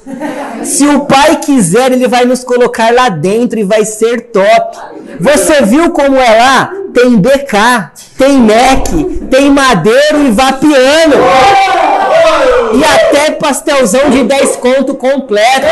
Se 0.63 0.87
o 0.87 1.01
Pai 1.01 1.37
quiser, 1.37 1.93
Ele 1.93 2.07
vai 2.07 2.25
nos 2.25 2.45
colocar 2.45 2.93
lá 2.93 3.09
dentro 3.09 3.59
e 3.59 3.65
vai 3.65 3.85
ser 3.85 4.31
top. 4.33 4.79
Você 5.21 5.63
viu 5.63 5.91
como 5.91 6.17
é 6.17 6.39
lá? 6.39 6.73
Tem 6.93 7.17
BK, 7.17 7.91
tem 8.17 8.39
Mac, 8.39 8.87
tem 9.29 9.51
madeiro 9.51 10.27
e 10.27 10.31
vapiano. 10.31 11.17
E 12.75 12.85
até 12.85 13.33
pastelzão 13.33 14.09
de 14.11 14.23
10 14.23 14.57
conto 14.57 14.95
completo. 14.95 15.67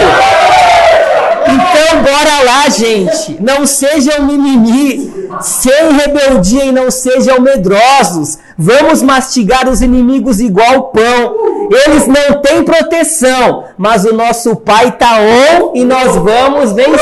Então 1.47 2.03
bora 2.03 2.43
lá, 2.45 2.69
gente. 2.69 3.37
Não 3.41 3.67
sejam 3.67 4.25
mimimi, 4.25 5.13
sem 5.41 5.93
rebeldia 5.93 6.65
e 6.65 6.73
não 6.73 6.91
sejam 6.91 7.41
medrosos. 7.41 8.39
Vamos 8.59 9.03
mastigar 9.03 9.69
os 9.69 9.83
inimigos 9.83 10.41
igual 10.41 10.85
pão. 10.85 11.52
Eles 11.75 12.07
não 12.07 12.41
têm 12.43 12.65
proteção, 12.65 13.65
mas 13.79 14.05
o 14.05 14.13
nosso 14.15 14.57
Pai 14.57 14.89
está 14.89 15.17
on 15.19 15.73
e 15.75 15.85
nós 15.85 16.17
vamos 16.17 16.73
vencer. 16.73 16.99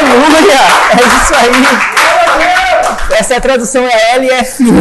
Aleluia! 0.00 0.60
É 0.90 0.96
isso 1.06 1.34
aí. 1.34 3.18
Essa 3.18 3.40
tradução 3.40 3.84
é 3.86 4.18
LFN. 4.18 4.72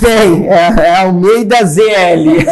Tem, 0.00 0.48
é, 0.48 0.86
é 0.86 0.96
Almeida 0.96 1.64
ZL. 1.64 2.44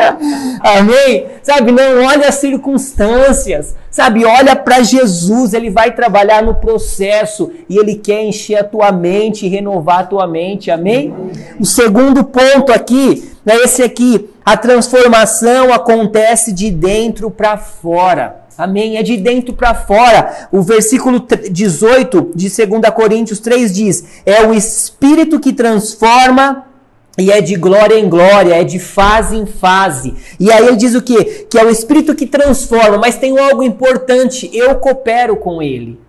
Amém? 0.60 1.26
Sabe, 1.42 1.72
não 1.72 2.04
olha 2.04 2.28
as 2.28 2.36
circunstâncias. 2.36 3.74
Sabe, 3.90 4.24
olha 4.24 4.56
para 4.56 4.82
Jesus, 4.82 5.52
ele 5.52 5.68
vai 5.68 5.94
trabalhar 5.94 6.42
no 6.42 6.54
processo 6.54 7.50
e 7.68 7.76
ele 7.76 7.96
quer 7.96 8.22
encher 8.22 8.56
a 8.56 8.64
tua 8.64 8.90
mente 8.90 9.46
renovar 9.48 10.00
a 10.00 10.06
tua 10.06 10.26
mente. 10.26 10.70
Amém? 10.70 11.14
O 11.60 11.66
segundo 11.66 12.24
ponto 12.24 12.72
aqui 12.72 13.30
é 13.44 13.56
esse 13.56 13.82
aqui. 13.82 14.30
A 14.44 14.56
transformação 14.56 15.72
acontece 15.72 16.52
de 16.52 16.70
dentro 16.70 17.30
para 17.30 17.56
fora. 17.58 18.42
Amém? 18.56 18.96
É 18.96 19.02
de 19.02 19.16
dentro 19.16 19.54
para 19.54 19.74
fora. 19.74 20.48
O 20.50 20.62
versículo 20.62 21.26
18 21.50 22.30
de 22.34 22.48
2 22.48 22.90
Coríntios 22.94 23.40
3 23.40 23.74
diz: 23.74 24.22
É 24.24 24.42
o 24.46 24.54
Espírito 24.54 25.40
que 25.40 25.52
transforma 25.52 26.71
e 27.18 27.30
é 27.30 27.40
de 27.40 27.56
glória 27.56 27.98
em 27.98 28.08
glória, 28.08 28.54
é 28.54 28.64
de 28.64 28.78
fase 28.78 29.36
em 29.36 29.44
fase. 29.44 30.14
E 30.40 30.50
aí 30.50 30.66
ele 30.66 30.76
diz 30.76 30.94
o 30.94 31.02
quê? 31.02 31.46
Que 31.48 31.58
é 31.58 31.64
o 31.64 31.70
Espírito 31.70 32.14
que 32.14 32.26
transforma, 32.26 32.96
mas 32.98 33.16
tem 33.16 33.38
algo 33.38 33.62
importante: 33.62 34.50
eu 34.52 34.74
coopero 34.76 35.36
com 35.36 35.62
ele. 35.62 36.00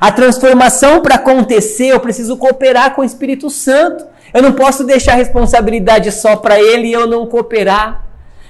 A 0.00 0.10
transformação 0.10 1.00
para 1.00 1.14
acontecer, 1.14 1.88
eu 1.88 2.00
preciso 2.00 2.36
cooperar 2.36 2.94
com 2.94 3.02
o 3.02 3.04
Espírito 3.04 3.48
Santo. 3.48 4.04
Eu 4.32 4.42
não 4.42 4.52
posso 4.52 4.84
deixar 4.84 5.12
a 5.12 5.16
responsabilidade 5.16 6.10
só 6.10 6.36
para 6.36 6.60
ele 6.60 6.88
e 6.88 6.92
eu 6.92 7.06
não 7.06 7.26
cooperar. 7.26 8.04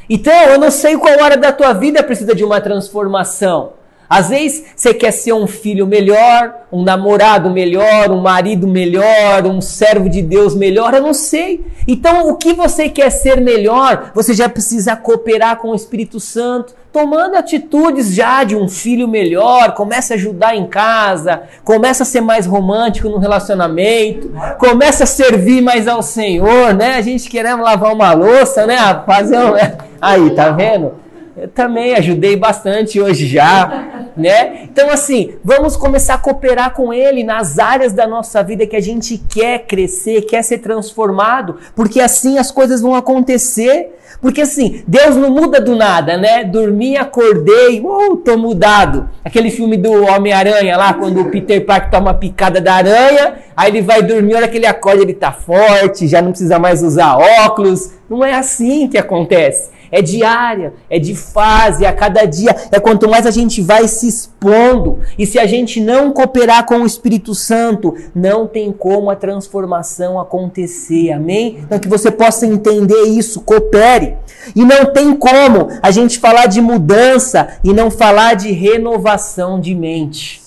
Então, 0.09 0.33
eu 0.33 0.59
não 0.59 0.71
sei 0.71 0.97
qual 0.97 1.19
hora 1.23 1.37
da 1.37 1.53
tua 1.53 1.73
vida 1.73 2.03
precisa 2.03 2.35
de 2.35 2.43
uma 2.45 2.61
transformação. 2.61 3.75
Às 4.15 4.29
vezes 4.29 4.65
você 4.77 4.95
quer 4.95 5.11
ser 5.11 5.33
um 5.33 5.45
filho 5.45 5.89
melhor, 5.89 6.55
um 6.71 6.85
namorado 6.85 7.51
melhor, 7.51 8.13
um 8.13 8.21
marido 8.21 8.69
melhor, 8.69 9.45
um 9.45 9.61
servo 9.61 10.09
de 10.09 10.23
Deus 10.23 10.55
melhor, 10.55 10.95
eu 10.95 11.03
não 11.03 11.13
sei. 11.13 11.67
Então, 11.89 12.29
o 12.29 12.37
que 12.37 12.53
você 12.53 12.89
quer 12.89 13.11
ser 13.11 13.41
melhor, 13.41 14.13
você 14.15 14.33
já 14.33 14.49
precisa 14.49 14.95
cooperar 14.95 15.57
com 15.57 15.71
o 15.71 15.75
Espírito 15.75 16.21
Santo, 16.21 16.77
tomando 16.93 17.35
atitudes 17.35 18.15
já 18.15 18.45
de 18.45 18.55
um 18.55 18.69
filho 18.69 19.09
melhor, 19.09 19.75
começa 19.75 20.15
a 20.15 20.17
ajudar 20.17 20.55
em 20.55 20.69
casa, 20.69 21.43
começa 21.65 22.05
a 22.05 22.07
ser 22.07 22.21
mais 22.21 22.47
romântico 22.47 23.09
no 23.09 23.19
relacionamento, 23.19 24.31
começa 24.61 25.03
a 25.03 25.09
servir 25.09 25.61
mais 25.61 25.89
ao 25.89 26.05
Senhor, 26.05 26.73
né? 26.73 26.95
A 26.95 27.01
gente 27.01 27.29
querendo 27.29 27.65
lavar 27.65 27.93
uma 27.93 28.13
louça, 28.13 28.65
né? 28.65 28.77
Fazer 29.05 29.39
um... 29.39 29.55
Aí, 30.01 30.31
tá 30.31 30.51
vendo? 30.51 31.03
Eu 31.37 31.49
também 31.49 31.97
ajudei 31.97 32.37
bastante 32.37 33.01
hoje 33.01 33.27
já, 33.27 33.94
né? 34.17 34.65
Então 34.65 34.91
assim, 34.91 35.35
vamos 35.45 35.77
começar 35.77 36.15
a 36.15 36.19
cooperar 36.19 36.73
com 36.73 36.93
ele 36.93 37.25
nas 37.25 37.59
áreas 37.59 37.93
da 37.93 38.07
nossa 38.07 38.43
vida 38.43 38.67
que 38.67 38.77
a 38.77 38.81
gente 38.81 39.19
quer 39.19 39.67
crescer, 39.67 40.23
quer 40.23 40.43
ser 40.43 40.59
transformado, 40.59 41.57
porque 41.75 42.01
assim 42.01 42.39
as 42.39 42.51
coisas 42.51 42.81
vão 42.81 42.95
acontecer. 42.95 43.91
Porque 44.21 44.41
assim, 44.41 44.83
Deus 44.87 45.17
não 45.17 45.29
muda 45.29 45.61
do 45.61 45.77
nada, 45.77 46.17
né? 46.17 46.45
Dormi, 46.45 46.97
acordei, 46.97 47.81
uh, 47.81 48.17
tô 48.17 48.39
mudado. 48.39 49.09
Aquele 49.23 49.51
filme 49.51 49.77
do 49.77 49.93
Homem-Aranha 49.93 50.79
lá, 50.79 50.95
quando 50.95 51.21
o 51.21 51.31
Peter 51.31 51.63
Parker 51.67 51.91
toma 51.91 52.15
picada 52.15 52.59
da 52.59 52.75
aranha, 52.75 53.35
aí 53.55 53.71
ele 53.71 53.83
vai 53.83 54.03
dormir, 54.03 54.37
hora 54.37 54.49
que 54.49 54.57
ele 54.57 54.67
acorda, 54.67 55.03
ele 55.03 55.13
tá 55.13 55.31
forte, 55.31 56.09
já 56.09 56.23
não 56.23 56.31
precisa 56.31 56.59
mais 56.59 56.83
usar 56.83 57.19
óculos. 57.45 57.91
Não 58.09 58.25
é 58.25 58.35
assim 58.35 58.89
que 58.89 58.97
acontece 58.97 59.75
é 59.95 60.03
diária, 60.03 60.75
é 60.91 60.99
de 60.99 61.15
fase, 61.15 61.87
a 61.87 61.93
cada 61.93 62.25
dia, 62.25 62.55
é 62.73 62.81
quanto 62.81 63.09
mais 63.09 63.27
a 63.27 63.31
gente 63.31 63.63
vai 63.63 63.87
se 63.87 64.09
expondo. 64.09 64.99
E 65.17 65.25
se 65.25 65.39
a 65.39 65.47
gente 65.47 65.81
não 65.81 66.13
cooperar 66.13 66.67
com 66.67 66.81
o 66.81 66.87
Espírito 66.87 67.33
Santo, 67.33 67.95
não 68.13 68.45
tem 68.45 68.73
como 68.73 69.09
a 69.09 69.15
transformação 69.15 70.19
acontecer. 70.19 71.13
Amém? 71.13 71.59
Então 71.63 71.79
que 71.79 71.87
você 71.87 72.11
possa 72.11 72.45
entender 72.45 73.05
isso, 73.05 73.41
coopere. 73.43 74.17
E 74.57 74.65
não 74.65 74.87
tem 74.87 75.15
como 75.15 75.69
a 75.81 75.93
gente 75.93 76.19
falar 76.19 76.47
de 76.47 76.61
mudança 76.61 77.47
e 77.63 77.73
não 77.73 77.89
falar 77.89 78.35
de 78.35 78.51
renovação 78.51 79.61
de 79.61 79.77
mente. 79.77 80.43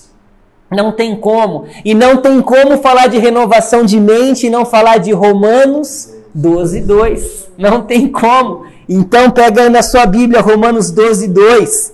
Não 0.70 0.92
tem 0.92 1.16
como. 1.16 1.64
E 1.82 1.94
não 1.94 2.18
tem 2.18 2.42
como 2.42 2.76
falar 2.76 3.06
de 3.06 3.16
renovação 3.16 3.82
de 3.82 3.98
mente 3.98 4.46
e 4.46 4.50
não 4.50 4.66
falar 4.66 4.98
de 4.98 5.10
Romanos 5.12 6.12
12, 6.34 6.82
2. 6.82 7.48
Não 7.56 7.82
tem 7.82 8.06
como. 8.08 8.67
Então, 8.88 9.30
pega 9.30 9.68
na 9.68 9.82
sua 9.82 10.06
Bíblia, 10.06 10.40
Romanos 10.40 10.90
12, 10.90 11.28
2. 11.28 11.92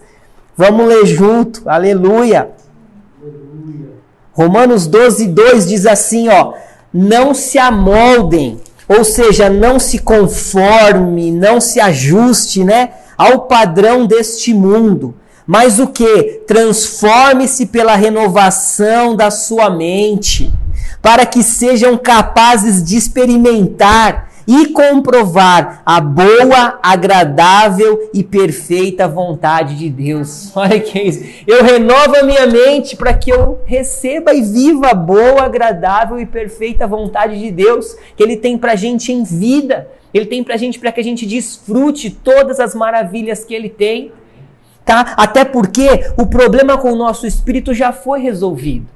Vamos 0.56 0.86
ler 0.86 1.04
junto. 1.06 1.68
Aleluia. 1.68 2.50
Romanos 4.32 4.86
12, 4.86 5.26
2 5.26 5.66
diz 5.66 5.86
assim, 5.86 6.28
ó. 6.28 6.52
Não 6.92 7.34
se 7.34 7.58
amoldem 7.58 8.60
Ou 8.86 9.02
seja, 9.02 9.48
não 9.48 9.78
se 9.78 9.98
conforme, 9.98 11.32
não 11.32 11.60
se 11.60 11.80
ajuste, 11.80 12.62
né, 12.62 12.90
ao 13.16 13.46
padrão 13.46 14.06
deste 14.06 14.52
mundo. 14.52 15.14
Mas 15.46 15.78
o 15.78 15.86
que? 15.86 16.42
Transforme-se 16.46 17.66
pela 17.66 17.96
renovação 17.96 19.16
da 19.16 19.30
sua 19.30 19.70
mente, 19.70 20.52
para 21.00 21.26
que 21.26 21.42
sejam 21.42 21.96
capazes 21.96 22.82
de 22.82 22.96
experimentar 22.96 24.30
e 24.46 24.66
comprovar 24.68 25.82
a 25.84 26.00
boa, 26.00 26.78
agradável 26.82 28.10
e 28.12 28.22
perfeita 28.22 29.08
vontade 29.08 29.76
de 29.76 29.88
Deus. 29.88 30.50
Olha 30.56 30.78
que 30.80 30.98
é 30.98 31.06
isso. 31.06 31.24
Eu 31.46 31.64
renovo 31.64 32.16
a 32.16 32.22
minha 32.22 32.46
mente 32.46 32.96
para 32.96 33.14
que 33.14 33.30
eu 33.30 33.60
receba 33.64 34.34
e 34.34 34.42
viva 34.42 34.88
a 34.88 34.94
boa, 34.94 35.42
agradável 35.42 36.18
e 36.18 36.26
perfeita 36.26 36.86
vontade 36.86 37.38
de 37.38 37.50
Deus 37.50 37.96
que 38.16 38.22
Ele 38.22 38.36
tem 38.36 38.58
para 38.58 38.72
a 38.72 38.76
gente 38.76 39.12
em 39.12 39.24
vida. 39.24 39.88
Ele 40.12 40.26
tem 40.26 40.44
para 40.44 40.54
a 40.54 40.58
gente 40.58 40.78
para 40.78 40.92
que 40.92 41.00
a 41.00 41.04
gente 41.04 41.26
desfrute 41.26 42.10
todas 42.10 42.60
as 42.60 42.74
maravilhas 42.74 43.44
que 43.44 43.54
Ele 43.54 43.68
tem. 43.68 44.12
Tá? 44.84 45.14
Até 45.16 45.44
porque 45.44 46.12
o 46.16 46.26
problema 46.26 46.76
com 46.76 46.92
o 46.92 46.96
nosso 46.96 47.26
espírito 47.26 47.72
já 47.72 47.92
foi 47.92 48.20
resolvido. 48.20 48.86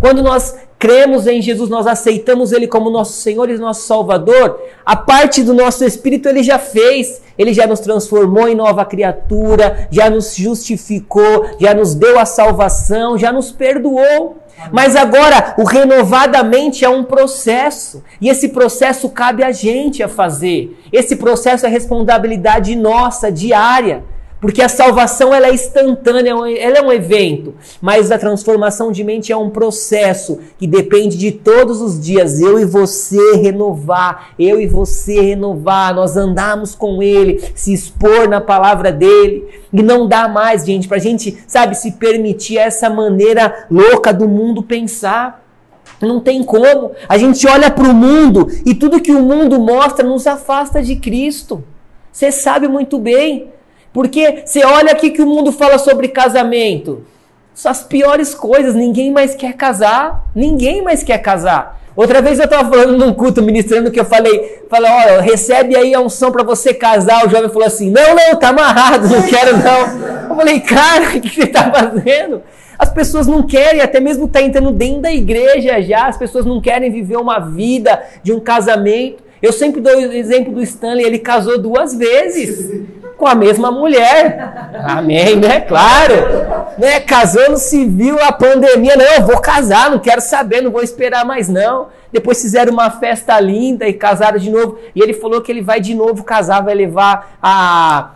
Quando 0.00 0.22
nós 0.22 0.56
cremos 0.78 1.26
em 1.26 1.40
Jesus, 1.40 1.70
nós 1.70 1.86
aceitamos 1.86 2.52
Ele 2.52 2.66
como 2.66 2.90
nosso 2.90 3.14
Senhor 3.14 3.48
e 3.50 3.58
nosso 3.58 3.86
Salvador, 3.86 4.60
a 4.84 4.96
parte 4.96 5.42
do 5.42 5.54
nosso 5.54 5.84
espírito 5.84 6.28
Ele 6.28 6.42
já 6.42 6.58
fez. 6.58 7.22
Ele 7.36 7.52
já 7.52 7.66
nos 7.66 7.80
transformou 7.80 8.46
em 8.46 8.54
nova 8.54 8.84
criatura, 8.84 9.88
já 9.90 10.08
nos 10.08 10.36
justificou, 10.36 11.46
já 11.58 11.74
nos 11.74 11.94
deu 11.94 12.16
a 12.18 12.24
salvação, 12.24 13.18
já 13.18 13.32
nos 13.32 13.50
perdoou. 13.50 14.36
Mas 14.72 14.96
agora, 14.96 15.54
o 15.58 15.64
renovadamente 15.64 16.84
é 16.84 16.88
um 16.88 17.04
processo. 17.04 18.02
E 18.20 18.28
esse 18.28 18.48
processo 18.48 19.08
cabe 19.08 19.42
a 19.42 19.52
gente 19.52 20.02
a 20.02 20.08
fazer. 20.08 20.78
Esse 20.92 21.16
processo 21.16 21.66
é 21.66 21.68
responsabilidade 21.68 22.74
nossa, 22.76 23.30
diária. 23.30 24.04
Porque 24.44 24.60
a 24.60 24.68
salvação 24.68 25.32
ela 25.32 25.46
é 25.46 25.54
instantânea, 25.54 26.34
ela 26.58 26.76
é 26.76 26.82
um 26.82 26.92
evento, 26.92 27.54
mas 27.80 28.12
a 28.12 28.18
transformação 28.18 28.92
de 28.92 29.02
mente 29.02 29.32
é 29.32 29.36
um 29.36 29.48
processo 29.48 30.38
que 30.58 30.66
depende 30.66 31.16
de 31.16 31.32
todos 31.32 31.80
os 31.80 31.98
dias 31.98 32.42
eu 32.42 32.60
e 32.60 32.66
você 32.66 33.36
renovar, 33.36 34.34
eu 34.38 34.60
e 34.60 34.66
você 34.66 35.18
renovar, 35.18 35.94
nós 35.94 36.18
andarmos 36.18 36.74
com 36.74 37.02
ele, 37.02 37.42
se 37.54 37.72
expor 37.72 38.28
na 38.28 38.38
palavra 38.38 38.92
dele 38.92 39.48
e 39.72 39.82
não 39.82 40.06
dá 40.06 40.28
mais, 40.28 40.66
gente, 40.66 40.86
para 40.88 40.98
a 40.98 41.00
gente, 41.00 41.42
sabe, 41.46 41.74
se 41.74 41.92
permitir 41.92 42.58
essa 42.58 42.90
maneira 42.90 43.66
louca 43.70 44.12
do 44.12 44.28
mundo 44.28 44.62
pensar. 44.62 45.42
Não 46.02 46.20
tem 46.20 46.44
como. 46.44 46.90
A 47.08 47.16
gente 47.16 47.46
olha 47.46 47.70
para 47.70 47.88
o 47.88 47.94
mundo 47.94 48.46
e 48.66 48.74
tudo 48.74 49.00
que 49.00 49.12
o 49.12 49.22
mundo 49.22 49.58
mostra 49.58 50.06
nos 50.06 50.26
afasta 50.26 50.82
de 50.82 50.96
Cristo. 50.96 51.64
Você 52.12 52.30
sabe 52.30 52.68
muito 52.68 52.98
bem. 52.98 53.53
Porque 53.94 54.42
você 54.44 54.64
olha 54.64 54.90
aqui 54.90 55.10
que 55.10 55.22
o 55.22 55.26
mundo 55.26 55.52
fala 55.52 55.78
sobre 55.78 56.08
casamento. 56.08 57.06
São 57.54 57.70
as 57.70 57.84
piores 57.84 58.34
coisas, 58.34 58.74
ninguém 58.74 59.12
mais 59.12 59.36
quer 59.36 59.52
casar. 59.52 60.26
Ninguém 60.34 60.82
mais 60.82 61.04
quer 61.04 61.18
casar. 61.18 61.80
Outra 61.94 62.20
vez 62.20 62.40
eu 62.40 62.46
estava 62.46 62.68
falando 62.68 62.98
num 62.98 63.14
culto, 63.14 63.40
ministrando, 63.40 63.92
que 63.92 64.00
eu 64.00 64.04
falei, 64.04 64.64
falei, 64.68 64.90
recebe 65.20 65.76
aí 65.76 65.94
a 65.94 66.00
unção 66.00 66.32
para 66.32 66.42
você 66.42 66.74
casar. 66.74 67.24
O 67.24 67.30
jovem 67.30 67.48
falou 67.48 67.68
assim, 67.68 67.88
não, 67.88 68.16
não, 68.16 68.36
tá 68.36 68.48
amarrado, 68.48 69.08
não 69.08 69.22
quero 69.22 69.56
não. 69.58 70.28
Eu 70.28 70.34
falei, 70.34 70.58
cara, 70.58 71.10
o 71.16 71.20
que 71.20 71.30
você 71.30 71.44
está 71.44 71.70
fazendo? 71.70 72.42
As 72.76 72.90
pessoas 72.90 73.28
não 73.28 73.44
querem, 73.44 73.80
até 73.80 74.00
mesmo 74.00 74.26
tá 74.26 74.42
entrando 74.42 74.72
dentro 74.72 75.02
da 75.02 75.12
igreja 75.12 75.80
já, 75.80 76.08
as 76.08 76.16
pessoas 76.16 76.44
não 76.44 76.60
querem 76.60 76.90
viver 76.90 77.16
uma 77.16 77.38
vida 77.38 78.02
de 78.24 78.32
um 78.32 78.40
casamento. 78.40 79.22
Eu 79.40 79.52
sempre 79.52 79.80
dou 79.80 79.94
o 79.94 80.12
exemplo 80.12 80.52
do 80.52 80.62
Stanley, 80.62 81.06
ele 81.06 81.20
casou 81.20 81.60
duas 81.60 81.94
vezes 81.94 82.82
com 83.16 83.26
a 83.26 83.34
mesma 83.34 83.70
mulher. 83.70 84.70
Amém, 84.86 85.36
né? 85.36 85.60
Claro. 85.60 86.14
Né? 86.78 87.00
Casou 87.00 87.50
no 87.50 87.56
civil, 87.56 88.18
a 88.22 88.32
pandemia. 88.32 88.96
Não, 88.96 89.04
eu 89.04 89.22
vou 89.22 89.40
casar, 89.40 89.90
não 89.90 89.98
quero 89.98 90.20
saber, 90.20 90.60
não 90.60 90.70
vou 90.70 90.82
esperar 90.82 91.24
mais 91.24 91.48
não. 91.48 91.88
Depois 92.12 92.40
fizeram 92.40 92.72
uma 92.72 92.90
festa 92.90 93.38
linda 93.40 93.88
e 93.88 93.92
casaram 93.92 94.38
de 94.38 94.50
novo. 94.50 94.78
E 94.94 95.02
ele 95.02 95.14
falou 95.14 95.40
que 95.40 95.50
ele 95.50 95.62
vai 95.62 95.80
de 95.80 95.94
novo 95.94 96.22
casar, 96.24 96.62
vai 96.62 96.74
levar 96.74 97.36
a 97.42 98.10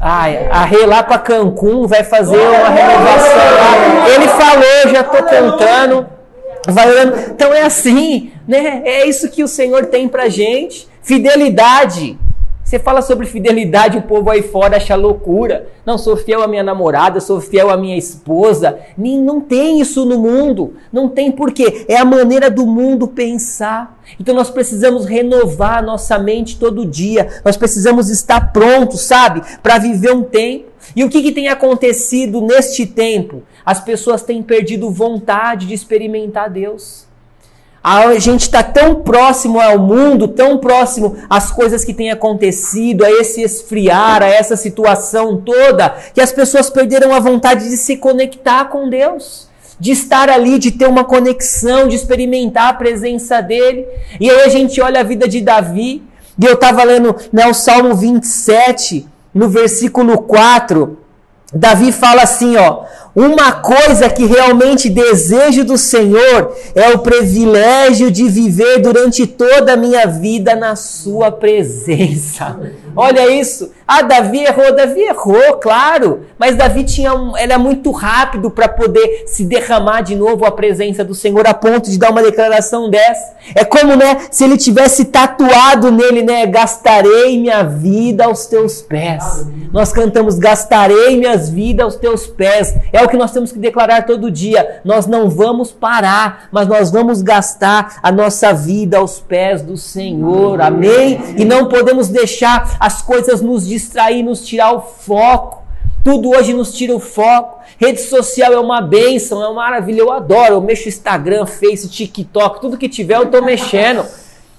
a, 0.00 0.24
a 0.50 0.64
Rei 0.64 0.86
lá 0.86 1.02
para 1.02 1.18
Cancún, 1.18 1.86
vai 1.86 2.04
fazer 2.04 2.36
uma 2.36 2.68
renovação 2.68 3.36
lá. 3.36 4.08
Ele 4.08 4.28
falou, 4.28 4.92
já 4.92 5.00
estou 5.00 5.22
cantando, 5.22 6.06
vai 6.68 6.90
orando. 6.90 7.16
Então 7.30 7.52
é 7.52 7.62
assim, 7.62 8.32
né? 8.46 8.82
É 8.84 9.06
isso 9.06 9.30
que 9.30 9.42
o 9.42 9.48
Senhor 9.48 9.86
tem 9.86 10.08
pra 10.08 10.28
gente. 10.28 10.88
Fidelidade. 11.02 12.18
Você 12.64 12.78
fala 12.78 13.02
sobre 13.02 13.26
fidelidade, 13.26 13.98
o 13.98 14.02
povo 14.02 14.30
aí 14.30 14.42
fora 14.42 14.78
acha 14.78 14.96
loucura. 14.96 15.68
Não, 15.84 15.98
sou 15.98 16.16
fiel 16.16 16.42
à 16.42 16.48
minha 16.48 16.62
namorada, 16.62 17.20
sou 17.20 17.38
fiel 17.38 17.68
à 17.68 17.76
minha 17.76 17.96
esposa. 17.96 18.78
Nem, 18.96 19.20
não 19.20 19.38
tem 19.38 19.82
isso 19.82 20.06
no 20.06 20.18
mundo. 20.18 20.74
Não 20.90 21.06
tem 21.06 21.30
porquê. 21.30 21.84
É 21.86 21.98
a 21.98 22.06
maneira 22.06 22.50
do 22.50 22.66
mundo 22.66 23.06
pensar. 23.06 24.00
Então 24.18 24.34
nós 24.34 24.48
precisamos 24.48 25.04
renovar 25.04 25.78
a 25.78 25.82
nossa 25.82 26.18
mente 26.18 26.58
todo 26.58 26.86
dia. 26.86 27.28
Nós 27.44 27.58
precisamos 27.58 28.08
estar 28.08 28.50
prontos, 28.50 29.02
sabe? 29.02 29.42
Para 29.62 29.76
viver 29.76 30.14
um 30.14 30.22
tempo. 30.22 30.72
E 30.96 31.04
o 31.04 31.10
que, 31.10 31.20
que 31.20 31.32
tem 31.32 31.48
acontecido 31.48 32.40
neste 32.40 32.86
tempo? 32.86 33.42
As 33.64 33.78
pessoas 33.78 34.22
têm 34.22 34.42
perdido 34.42 34.90
vontade 34.90 35.66
de 35.66 35.74
experimentar 35.74 36.48
Deus. 36.48 37.03
A 37.86 38.18
gente 38.18 38.40
está 38.40 38.62
tão 38.62 38.94
próximo 38.94 39.60
ao 39.60 39.78
mundo, 39.78 40.26
tão 40.26 40.56
próximo 40.56 41.16
às 41.28 41.50
coisas 41.50 41.84
que 41.84 41.92
têm 41.92 42.10
acontecido, 42.10 43.04
a 43.04 43.10
esse 43.10 43.42
esfriar, 43.42 44.22
a 44.22 44.26
essa 44.26 44.56
situação 44.56 45.36
toda, 45.36 45.94
que 46.14 46.20
as 46.22 46.32
pessoas 46.32 46.70
perderam 46.70 47.12
a 47.12 47.20
vontade 47.20 47.68
de 47.68 47.76
se 47.76 47.98
conectar 47.98 48.64
com 48.70 48.88
Deus, 48.88 49.50
de 49.78 49.92
estar 49.92 50.30
ali, 50.30 50.58
de 50.58 50.70
ter 50.70 50.88
uma 50.88 51.04
conexão, 51.04 51.86
de 51.86 51.96
experimentar 51.96 52.70
a 52.70 52.72
presença 52.72 53.42
dele. 53.42 53.86
E 54.18 54.30
aí 54.30 54.40
a 54.40 54.48
gente 54.48 54.80
olha 54.80 55.00
a 55.00 55.04
vida 55.04 55.28
de 55.28 55.42
Davi, 55.42 56.02
e 56.40 56.46
eu 56.46 56.54
estava 56.54 56.82
lendo 56.84 57.14
né, 57.30 57.46
o 57.46 57.52
Salmo 57.52 57.94
27, 57.94 59.06
no 59.34 59.46
versículo 59.50 60.22
4. 60.22 60.98
Davi 61.52 61.92
fala 61.92 62.22
assim, 62.22 62.56
ó: 62.56 62.84
uma 63.14 63.52
coisa 63.52 64.10
que 64.10 64.26
realmente 64.26 64.90
desejo 64.90 65.64
do 65.64 65.78
Senhor 65.78 66.52
é 66.74 66.90
o 66.90 66.98
privilégio 66.98 68.10
de 68.10 68.28
viver 68.28 68.80
durante 68.80 69.24
toda 69.26 69.74
a 69.74 69.76
minha 69.76 70.04
vida 70.06 70.56
na 70.56 70.74
Sua 70.74 71.30
presença. 71.30 72.58
Olha 72.96 73.30
isso. 73.32 73.70
Ah, 73.86 74.02
Davi 74.02 74.44
errou. 74.44 74.74
Davi 74.74 75.00
errou, 75.02 75.58
claro. 75.60 76.22
Mas 76.38 76.56
Davi 76.56 76.84
tinha 76.84 77.14
um, 77.14 77.36
era 77.36 77.58
muito 77.58 77.90
rápido 77.90 78.50
para 78.50 78.68
poder 78.68 79.24
se 79.26 79.44
derramar 79.44 80.00
de 80.00 80.16
novo 80.16 80.44
a 80.44 80.50
presença 80.50 81.04
do 81.04 81.14
Senhor 81.14 81.46
a 81.46 81.54
ponto 81.54 81.90
de 81.90 81.98
dar 81.98 82.10
uma 82.10 82.22
declaração 82.22 82.88
dessa. 82.88 83.34
É 83.54 83.64
como, 83.64 83.94
né, 83.94 84.26
se 84.30 84.44
ele 84.44 84.56
tivesse 84.56 85.06
tatuado 85.06 85.90
nele, 85.90 86.22
né, 86.22 86.46
gastarei 86.46 87.38
minha 87.38 87.62
vida 87.62 88.24
aos 88.24 88.46
teus 88.46 88.80
pés. 88.80 89.46
Nós 89.72 89.92
cantamos 89.92 90.38
gastarei 90.38 91.16
minhas 91.16 91.50
vidas 91.50 91.84
aos 91.84 91.96
teus 91.96 92.26
pés. 92.26 92.74
É 92.92 93.03
o 93.04 93.08
que 93.08 93.16
nós 93.16 93.32
temos 93.32 93.52
que 93.52 93.58
declarar 93.58 94.06
todo 94.06 94.30
dia. 94.30 94.80
Nós 94.84 95.06
não 95.06 95.28
vamos 95.28 95.70
parar, 95.70 96.48
mas 96.50 96.66
nós 96.66 96.90
vamos 96.90 97.22
gastar 97.22 98.00
a 98.02 98.10
nossa 98.10 98.52
vida 98.52 98.98
aos 98.98 99.20
pés 99.20 99.62
do 99.62 99.76
Senhor. 99.76 100.60
Amém? 100.60 101.20
E 101.36 101.44
não 101.44 101.68
podemos 101.68 102.08
deixar 102.08 102.76
as 102.80 103.02
coisas 103.02 103.40
nos 103.40 103.66
distrair, 103.66 104.22
nos 104.22 104.44
tirar 104.46 104.72
o 104.72 104.80
foco. 104.80 105.62
Tudo 106.02 106.30
hoje 106.30 106.52
nos 106.52 106.72
tira 106.72 106.94
o 106.94 107.00
foco. 107.00 107.60
Rede 107.78 108.00
social 108.00 108.52
é 108.52 108.58
uma 108.58 108.80
benção, 108.82 109.42
é 109.42 109.46
uma 109.46 109.62
maravilha. 109.62 110.00
Eu 110.00 110.12
adoro. 110.12 110.54
Eu 110.54 110.60
mexo 110.60 110.88
Instagram, 110.88 111.46
Face, 111.46 111.88
TikTok, 111.88 112.60
tudo 112.60 112.76
que 112.76 112.88
tiver 112.88 113.16
eu 113.16 113.30
tô 113.30 113.40
mexendo. 113.40 114.04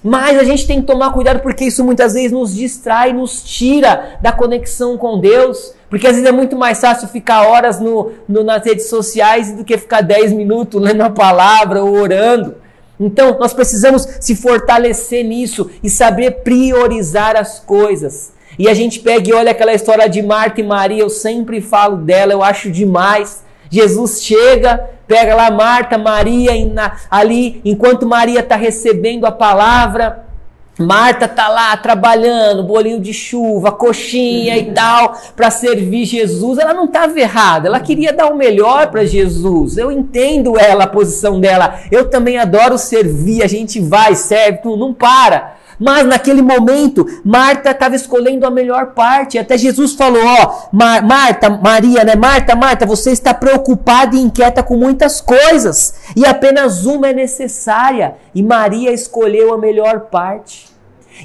Mas 0.02 0.38
a 0.38 0.44
gente 0.44 0.66
tem 0.66 0.80
que 0.80 0.86
tomar 0.86 1.12
cuidado 1.12 1.40
porque 1.40 1.64
isso 1.64 1.82
muitas 1.82 2.14
vezes 2.14 2.30
nos 2.30 2.54
distrai, 2.54 3.12
nos 3.12 3.42
tira 3.42 4.18
da 4.20 4.30
conexão 4.30 4.96
com 4.96 5.18
Deus. 5.18 5.72
Porque 5.88 6.06
às 6.06 6.14
vezes 6.14 6.28
é 6.28 6.32
muito 6.32 6.56
mais 6.56 6.80
fácil 6.80 7.08
ficar 7.08 7.46
horas 7.46 7.80
no, 7.80 8.12
no, 8.28 8.42
nas 8.42 8.64
redes 8.64 8.88
sociais 8.88 9.52
do 9.52 9.64
que 9.64 9.78
ficar 9.78 10.00
10 10.00 10.32
minutos 10.32 10.80
lendo 10.80 11.02
a 11.02 11.10
palavra 11.10 11.82
ou 11.82 11.94
orando. 11.94 12.56
Então 12.98 13.38
nós 13.38 13.52
precisamos 13.52 14.06
se 14.20 14.34
fortalecer 14.34 15.24
nisso 15.24 15.70
e 15.82 15.90
saber 15.90 16.42
priorizar 16.42 17.36
as 17.36 17.60
coisas. 17.60 18.32
E 18.58 18.68
a 18.68 18.74
gente 18.74 19.00
pega 19.00 19.28
e 19.28 19.34
olha 19.34 19.50
aquela 19.50 19.74
história 19.74 20.08
de 20.08 20.22
Marta 20.22 20.60
e 20.60 20.64
Maria, 20.64 21.02
eu 21.02 21.10
sempre 21.10 21.60
falo 21.60 21.98
dela, 21.98 22.32
eu 22.32 22.42
acho 22.42 22.70
demais. 22.70 23.44
Jesus 23.70 24.22
chega, 24.22 24.88
pega 25.06 25.34
lá 25.34 25.50
Marta, 25.50 25.98
Maria 25.98 26.52
ali, 27.10 27.60
enquanto 27.64 28.06
Maria 28.06 28.40
está 28.40 28.56
recebendo 28.56 29.26
a 29.26 29.32
palavra, 29.32 30.25
Marta 30.78 31.26
tá 31.26 31.48
lá 31.48 31.74
trabalhando, 31.76 32.62
bolinho 32.62 33.00
de 33.00 33.12
chuva, 33.12 33.72
coxinha 33.72 34.58
e 34.58 34.72
tal, 34.72 35.18
para 35.34 35.50
servir 35.50 36.04
Jesus. 36.04 36.58
Ela 36.58 36.74
não 36.74 36.84
estava 36.84 37.18
errada, 37.18 37.68
ela 37.68 37.80
queria 37.80 38.12
dar 38.12 38.26
o 38.26 38.36
melhor 38.36 38.90
para 38.90 39.04
Jesus. 39.04 39.78
Eu 39.78 39.90
entendo 39.90 40.58
ela, 40.58 40.84
a 40.84 40.88
posição 40.88 41.40
dela. 41.40 41.80
Eu 41.90 42.10
também 42.10 42.36
adoro 42.36 42.76
servir, 42.76 43.42
a 43.42 43.46
gente 43.46 43.80
vai, 43.80 44.14
serve, 44.14 44.60
não 44.64 44.92
para. 44.92 45.56
Mas 45.78 46.06
naquele 46.06 46.42
momento, 46.42 47.06
Marta 47.24 47.70
estava 47.70 47.94
escolhendo 47.94 48.46
a 48.46 48.50
melhor 48.50 48.92
parte. 48.94 49.38
Até 49.38 49.58
Jesus 49.58 49.94
falou: 49.94 50.22
Ó, 50.24 50.68
Mar 50.72 51.02
Marta, 51.02 51.50
Maria, 51.50 52.04
né? 52.04 52.14
Marta, 52.14 52.54
Marta, 52.54 52.86
você 52.86 53.10
está 53.10 53.34
preocupada 53.34 54.16
e 54.16 54.20
inquieta 54.20 54.62
com 54.62 54.76
muitas 54.76 55.20
coisas, 55.20 55.94
e 56.14 56.24
apenas 56.24 56.86
uma 56.86 57.08
é 57.08 57.12
necessária. 57.12 58.16
E 58.34 58.42
Maria 58.42 58.92
escolheu 58.92 59.52
a 59.52 59.58
melhor 59.58 60.00
parte. 60.10 60.66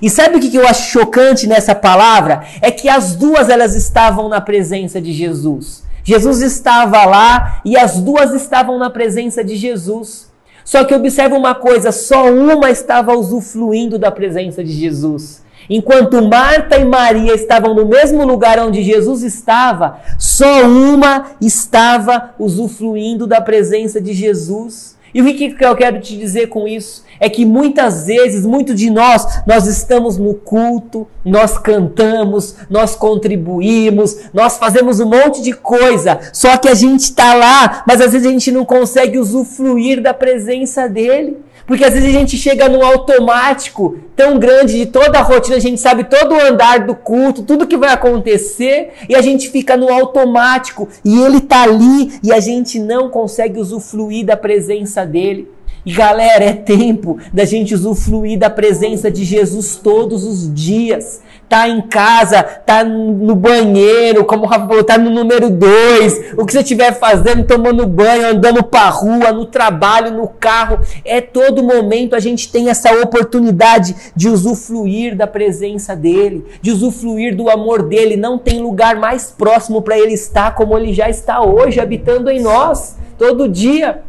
E 0.02 0.10
sabe 0.10 0.38
o 0.38 0.40
que 0.40 0.56
eu 0.56 0.68
acho 0.68 0.92
chocante 0.92 1.48
nessa 1.48 1.76
palavra? 1.76 2.44
É 2.62 2.72
que 2.72 2.88
as 2.88 3.16
duas 3.16 3.50
elas 3.50 3.76
estavam 3.76 4.30
na 4.30 4.40
presença 4.40 5.02
de 5.02 5.12
Jesus. 5.12 5.84
Jesus 6.04 6.42
estava 6.42 7.04
lá 7.06 7.62
e 7.66 7.78
as 7.78 8.00
duas 8.00 8.34
estavam 8.34 8.78
na 8.78 8.90
presença 8.90 9.44
de 9.44 9.56
Jesus. 9.56 10.31
Só 10.64 10.84
que 10.84 10.96
observa 10.96 11.36
uma 11.36 11.56
coisa: 11.56 11.92
só 11.92 12.32
uma 12.32 12.70
estava 12.70 13.14
usufruindo 13.14 13.98
da 13.98 14.12
presença 14.12 14.64
de 14.64 14.72
Jesus. 14.72 15.42
Enquanto 15.70 16.22
Marta 16.22 16.78
e 16.78 16.84
Maria 16.84 17.34
estavam 17.34 17.74
no 17.74 17.86
mesmo 17.86 18.26
lugar 18.26 18.60
onde 18.60 18.84
Jesus 18.84 19.24
estava, 19.24 20.00
só 20.20 20.66
uma 20.66 21.32
estava 21.40 22.32
usufruindo 22.38 23.26
da 23.26 23.40
presença 23.40 24.02
de 24.02 24.14
Jesus. 24.14 24.98
E 25.14 25.22
o 25.22 25.26
que, 25.26 25.56
eu 25.60 25.76
quero 25.76 26.00
te 26.00 26.18
dizer 26.18 26.48
com 26.48 26.68
isso? 26.68 27.04
É 27.22 27.30
que 27.30 27.46
muitas 27.46 28.08
vezes, 28.08 28.48
muito 28.48 28.74
de 28.74 28.90
nós, 28.90 29.44
nós 29.46 29.68
estamos 29.68 30.18
no 30.18 30.34
culto, 30.34 31.08
nós 31.24 31.56
cantamos, 31.56 32.56
nós 32.68 32.96
contribuímos, 32.96 34.18
nós 34.34 34.58
fazemos 34.58 35.00
um 35.00 35.06
monte 35.06 35.40
de 35.44 35.54
coisa, 35.54 36.20
só 36.34 36.58
que 36.58 36.68
a 36.68 36.74
gente 36.74 37.02
está 37.02 37.36
lá, 37.36 37.84
mas 37.88 38.02
às 38.02 38.12
vezes 38.12 38.28
a 38.28 38.32
gente 38.32 38.52
não 38.52 38.66
consegue 38.66 39.20
usufruir 39.20 40.02
da 40.02 40.16
presença 40.16 40.90
dele. 40.90 41.38
Porque 41.68 41.86
às 41.86 41.94
vezes 41.94 42.10
a 42.10 42.20
gente 42.20 42.38
chega 42.38 42.68
num 42.68 42.84
automático 42.84 43.98
tão 44.16 44.38
grande 44.38 44.78
de 44.78 44.88
toda 44.88 45.20
a 45.20 45.22
rotina, 45.22 45.56
a 45.56 45.60
gente 45.60 45.80
sabe 45.80 46.04
todo 46.04 46.34
o 46.34 46.42
andar 46.42 46.86
do 46.86 46.96
culto, 46.96 47.44
tudo 47.44 47.68
que 47.68 47.78
vai 47.78 47.92
acontecer, 47.92 48.94
e 49.08 49.16
a 49.16 49.22
gente 49.22 49.48
fica 49.50 49.78
no 49.78 49.90
automático, 49.90 50.90
e 51.06 51.22
ele 51.22 51.38
está 51.38 51.64
ali, 51.64 52.20
e 52.24 52.34
a 52.34 52.40
gente 52.40 52.80
não 52.80 53.10
consegue 53.10 53.60
usufruir 53.60 54.26
da 54.26 54.36
presença 54.36 55.06
dele. 55.06 55.48
Galera, 55.86 56.44
é 56.44 56.54
tempo 56.54 57.18
da 57.34 57.46
gente 57.46 57.74
usufruir 57.74 58.38
da 58.38 58.50
presença 58.50 59.10
de 59.10 59.24
Jesus 59.24 59.76
todos 59.76 60.24
os 60.24 60.54
dias 60.54 61.22
tá 61.52 61.68
em 61.68 61.82
casa, 61.82 62.42
tá 62.42 62.82
no 62.82 63.36
banheiro, 63.36 64.24
como 64.24 64.44
o 64.44 64.48
Rafa 64.48 64.68
falou, 64.68 64.86
tá 64.86 64.98
no 64.98 65.10
número 65.10 65.50
dois, 65.50 66.32
o 66.38 66.46
que 66.46 66.54
você 66.54 66.62
estiver 66.62 66.94
fazendo, 66.94 67.46
tomando 67.46 67.86
banho, 67.86 68.28
andando 68.28 68.64
pra 68.64 68.88
rua, 68.88 69.34
no 69.34 69.46
trabalho, 69.46 70.12
no 70.12 70.30
carro, 70.30 70.80
é 71.04 71.20
todo 71.20 71.62
momento 71.62 72.16
a 72.16 72.22
gente 72.22 72.50
tem 72.50 72.70
essa 72.70 72.94
oportunidade 73.02 73.94
de 74.16 74.30
usufruir 74.30 75.14
da 75.14 75.28
presença 75.28 75.94
dele, 75.94 76.46
de 76.62 76.72
usufruir 76.72 77.36
do 77.36 77.50
amor 77.50 77.84
dele. 77.84 78.16
Não 78.16 78.38
tem 78.38 78.62
lugar 78.62 78.96
mais 78.96 79.30
próximo 79.38 79.82
para 79.82 80.00
ele 80.00 80.14
estar 80.14 80.56
como 80.56 80.78
ele 80.78 80.94
já 80.94 81.10
está 81.10 81.44
hoje, 81.44 81.82
habitando 81.82 82.30
em 82.30 82.42
nós, 82.42 82.96
todo 83.18 83.50
dia. 83.50 84.04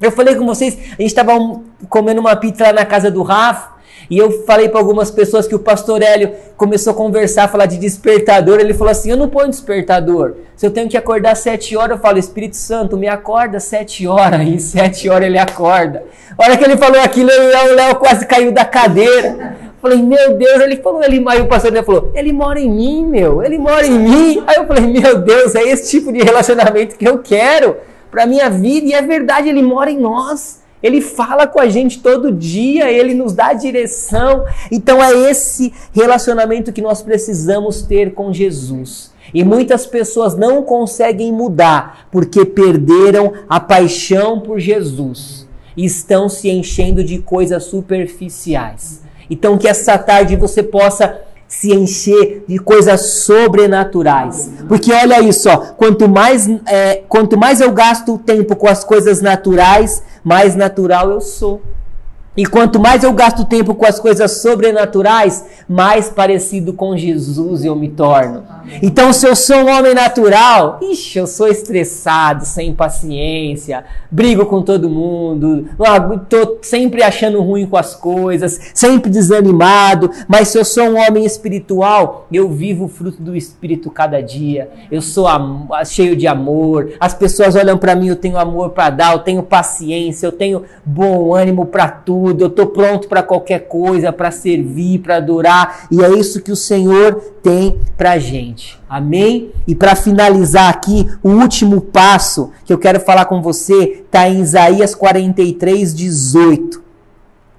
Eu 0.00 0.12
falei 0.12 0.36
com 0.36 0.46
vocês, 0.46 0.74
a 0.76 1.02
gente 1.02 1.06
estava 1.06 1.32
comendo 1.88 2.20
uma 2.20 2.36
pizza 2.36 2.64
lá 2.64 2.72
na 2.72 2.84
casa 2.84 3.10
do 3.10 3.22
Rafa. 3.22 3.78
E 4.10 4.16
eu 4.16 4.44
falei 4.44 4.68
para 4.70 4.80
algumas 4.80 5.10
pessoas 5.10 5.46
que 5.46 5.54
o 5.54 5.58
pastor 5.58 6.02
Hélio 6.02 6.32
começou 6.56 6.92
a 6.92 6.96
conversar, 6.96 7.48
falar 7.48 7.66
de 7.66 7.76
despertador. 7.76 8.58
Ele 8.58 8.72
falou 8.72 8.90
assim: 8.90 9.10
Eu 9.10 9.18
não 9.18 9.28
ponho 9.28 9.50
despertador. 9.50 10.34
Se 10.56 10.66
eu 10.66 10.70
tenho 10.70 10.88
que 10.88 10.96
acordar 10.96 11.34
sete 11.36 11.76
horas, 11.76 11.96
eu 11.96 12.02
falo: 12.02 12.18
Espírito 12.18 12.56
Santo, 12.56 12.96
me 12.96 13.06
acorda 13.06 13.60
sete 13.60 14.06
horas. 14.06 14.40
E 14.48 14.58
sete 14.60 15.10
horas 15.10 15.26
ele 15.26 15.38
acorda. 15.38 16.04
A 16.38 16.44
hora 16.44 16.56
que 16.56 16.64
ele 16.64 16.78
falou 16.78 17.00
aquilo, 17.02 17.30
o 17.30 17.74
Léo 17.74 17.96
quase 17.96 18.24
caiu 18.24 18.50
da 18.50 18.64
cadeira. 18.64 19.56
Falei, 19.80 20.02
meu 20.02 20.34
Deus, 20.34 20.60
ele 20.60 20.76
falou, 20.78 21.04
ele, 21.04 21.24
aí 21.28 21.40
o 21.40 21.46
pastor 21.46 21.70
Hélio 21.70 21.84
falou, 21.84 22.10
ele 22.12 22.32
mora 22.32 22.58
em 22.58 22.68
mim, 22.68 23.06
meu, 23.06 23.44
ele 23.44 23.58
mora 23.58 23.86
em 23.86 23.96
mim. 23.96 24.42
Aí 24.44 24.56
eu 24.56 24.66
falei, 24.66 24.84
meu 24.84 25.20
Deus, 25.20 25.54
é 25.54 25.62
esse 25.62 25.90
tipo 25.90 26.12
de 26.12 26.20
relacionamento 26.20 26.96
que 26.96 27.06
eu 27.06 27.18
quero 27.20 27.76
para 28.10 28.26
minha 28.26 28.48
vida. 28.48 28.86
E 28.86 28.92
é 28.92 29.02
verdade, 29.02 29.48
ele 29.48 29.62
mora 29.62 29.90
em 29.90 29.98
nós. 29.98 30.60
Ele 30.82 31.00
fala 31.00 31.46
com 31.46 31.60
a 31.60 31.68
gente 31.68 32.00
todo 32.00 32.30
dia, 32.30 32.90
ele 32.90 33.12
nos 33.14 33.32
dá 33.32 33.52
direção. 33.52 34.44
Então 34.70 35.02
é 35.02 35.12
esse 35.30 35.72
relacionamento 35.92 36.72
que 36.72 36.80
nós 36.80 37.02
precisamos 37.02 37.82
ter 37.82 38.14
com 38.14 38.32
Jesus. 38.32 39.12
E 39.34 39.44
muitas 39.44 39.86
pessoas 39.86 40.36
não 40.36 40.62
conseguem 40.62 41.32
mudar 41.32 42.08
porque 42.10 42.44
perderam 42.44 43.32
a 43.48 43.60
paixão 43.60 44.40
por 44.40 44.58
Jesus 44.58 45.46
e 45.76 45.84
estão 45.84 46.28
se 46.28 46.48
enchendo 46.48 47.04
de 47.04 47.18
coisas 47.18 47.64
superficiais. 47.64 49.02
Então 49.28 49.58
que 49.58 49.68
essa 49.68 49.98
tarde 49.98 50.36
você 50.36 50.62
possa 50.62 51.20
se 51.48 51.74
encher 51.74 52.44
de 52.46 52.58
coisas 52.58 53.00
sobrenaturais. 53.24 54.50
Porque 54.68 54.92
olha 54.92 55.20
isso, 55.22 55.48
ó, 55.48 55.56
quanto 55.56 56.06
mais, 56.06 56.46
é, 56.66 57.02
quanto 57.08 57.38
mais 57.38 57.60
eu 57.62 57.72
gasto 57.72 58.18
tempo 58.18 58.54
com 58.54 58.68
as 58.68 58.84
coisas 58.84 59.22
naturais, 59.22 60.02
mais 60.22 60.54
natural 60.54 61.10
eu 61.10 61.20
sou. 61.22 61.62
E 62.36 62.46
quanto 62.46 62.78
mais 62.78 63.02
eu 63.02 63.12
gasto 63.12 63.44
tempo 63.44 63.74
com 63.74 63.84
as 63.84 63.98
coisas 63.98 64.40
sobrenaturais, 64.42 65.44
mais 65.68 66.08
parecido 66.08 66.72
com 66.72 66.96
Jesus 66.96 67.64
eu 67.64 67.74
me 67.74 67.88
torno. 67.88 68.44
Então, 68.82 69.12
se 69.12 69.26
eu 69.26 69.34
sou 69.34 69.56
um 69.56 69.70
homem 69.70 69.94
natural, 69.94 70.78
ixi, 70.82 71.18
eu 71.18 71.26
sou 71.26 71.48
estressado, 71.48 72.44
sem 72.44 72.74
paciência, 72.74 73.84
brigo 74.10 74.44
com 74.46 74.62
todo 74.62 74.90
mundo, 74.90 75.66
estou 76.22 76.58
sempre 76.62 77.02
achando 77.02 77.40
ruim 77.40 77.66
com 77.66 77.76
as 77.76 77.94
coisas, 77.94 78.70
sempre 78.74 79.10
desanimado. 79.10 80.10
Mas 80.28 80.48
se 80.48 80.58
eu 80.58 80.64
sou 80.64 80.84
um 80.84 80.98
homem 80.98 81.24
espiritual, 81.24 82.26
eu 82.30 82.48
vivo 82.50 82.84
o 82.84 82.88
fruto 82.88 83.22
do 83.22 83.34
Espírito 83.34 83.90
cada 83.90 84.22
dia. 84.22 84.68
Eu 84.92 85.00
sou 85.00 85.26
cheio 85.86 86.14
de 86.14 86.26
amor. 86.26 86.92
As 87.00 87.14
pessoas 87.14 87.56
olham 87.56 87.78
para 87.78 87.96
mim, 87.96 88.08
eu 88.08 88.16
tenho 88.16 88.38
amor 88.38 88.70
para 88.70 88.90
dar, 88.90 89.12
eu 89.14 89.20
tenho 89.20 89.42
paciência, 89.42 90.26
eu 90.26 90.32
tenho 90.32 90.64
bom 90.84 91.34
ânimo 91.34 91.66
para 91.66 91.88
tudo, 91.88 92.27
eu 92.38 92.46
estou 92.48 92.66
pronto 92.66 93.08
para 93.08 93.22
qualquer 93.22 93.68
coisa, 93.68 94.12
para 94.12 94.30
servir, 94.30 94.98
para 95.00 95.16
adorar. 95.16 95.86
E 95.90 96.02
é 96.02 96.10
isso 96.10 96.40
que 96.40 96.52
o 96.52 96.56
Senhor 96.56 97.14
tem 97.42 97.78
para 97.96 98.18
gente. 98.18 98.78
Amém? 98.88 99.50
E 99.66 99.74
para 99.74 99.94
finalizar 99.94 100.68
aqui, 100.68 101.06
o 101.22 101.30
último 101.30 101.80
passo 101.80 102.50
que 102.64 102.72
eu 102.72 102.78
quero 102.78 103.00
falar 103.00 103.26
com 103.26 103.42
você 103.42 104.02
está 104.04 104.28
em 104.28 104.40
Isaías 104.40 104.94
43, 104.94 105.94
18. 105.94 106.82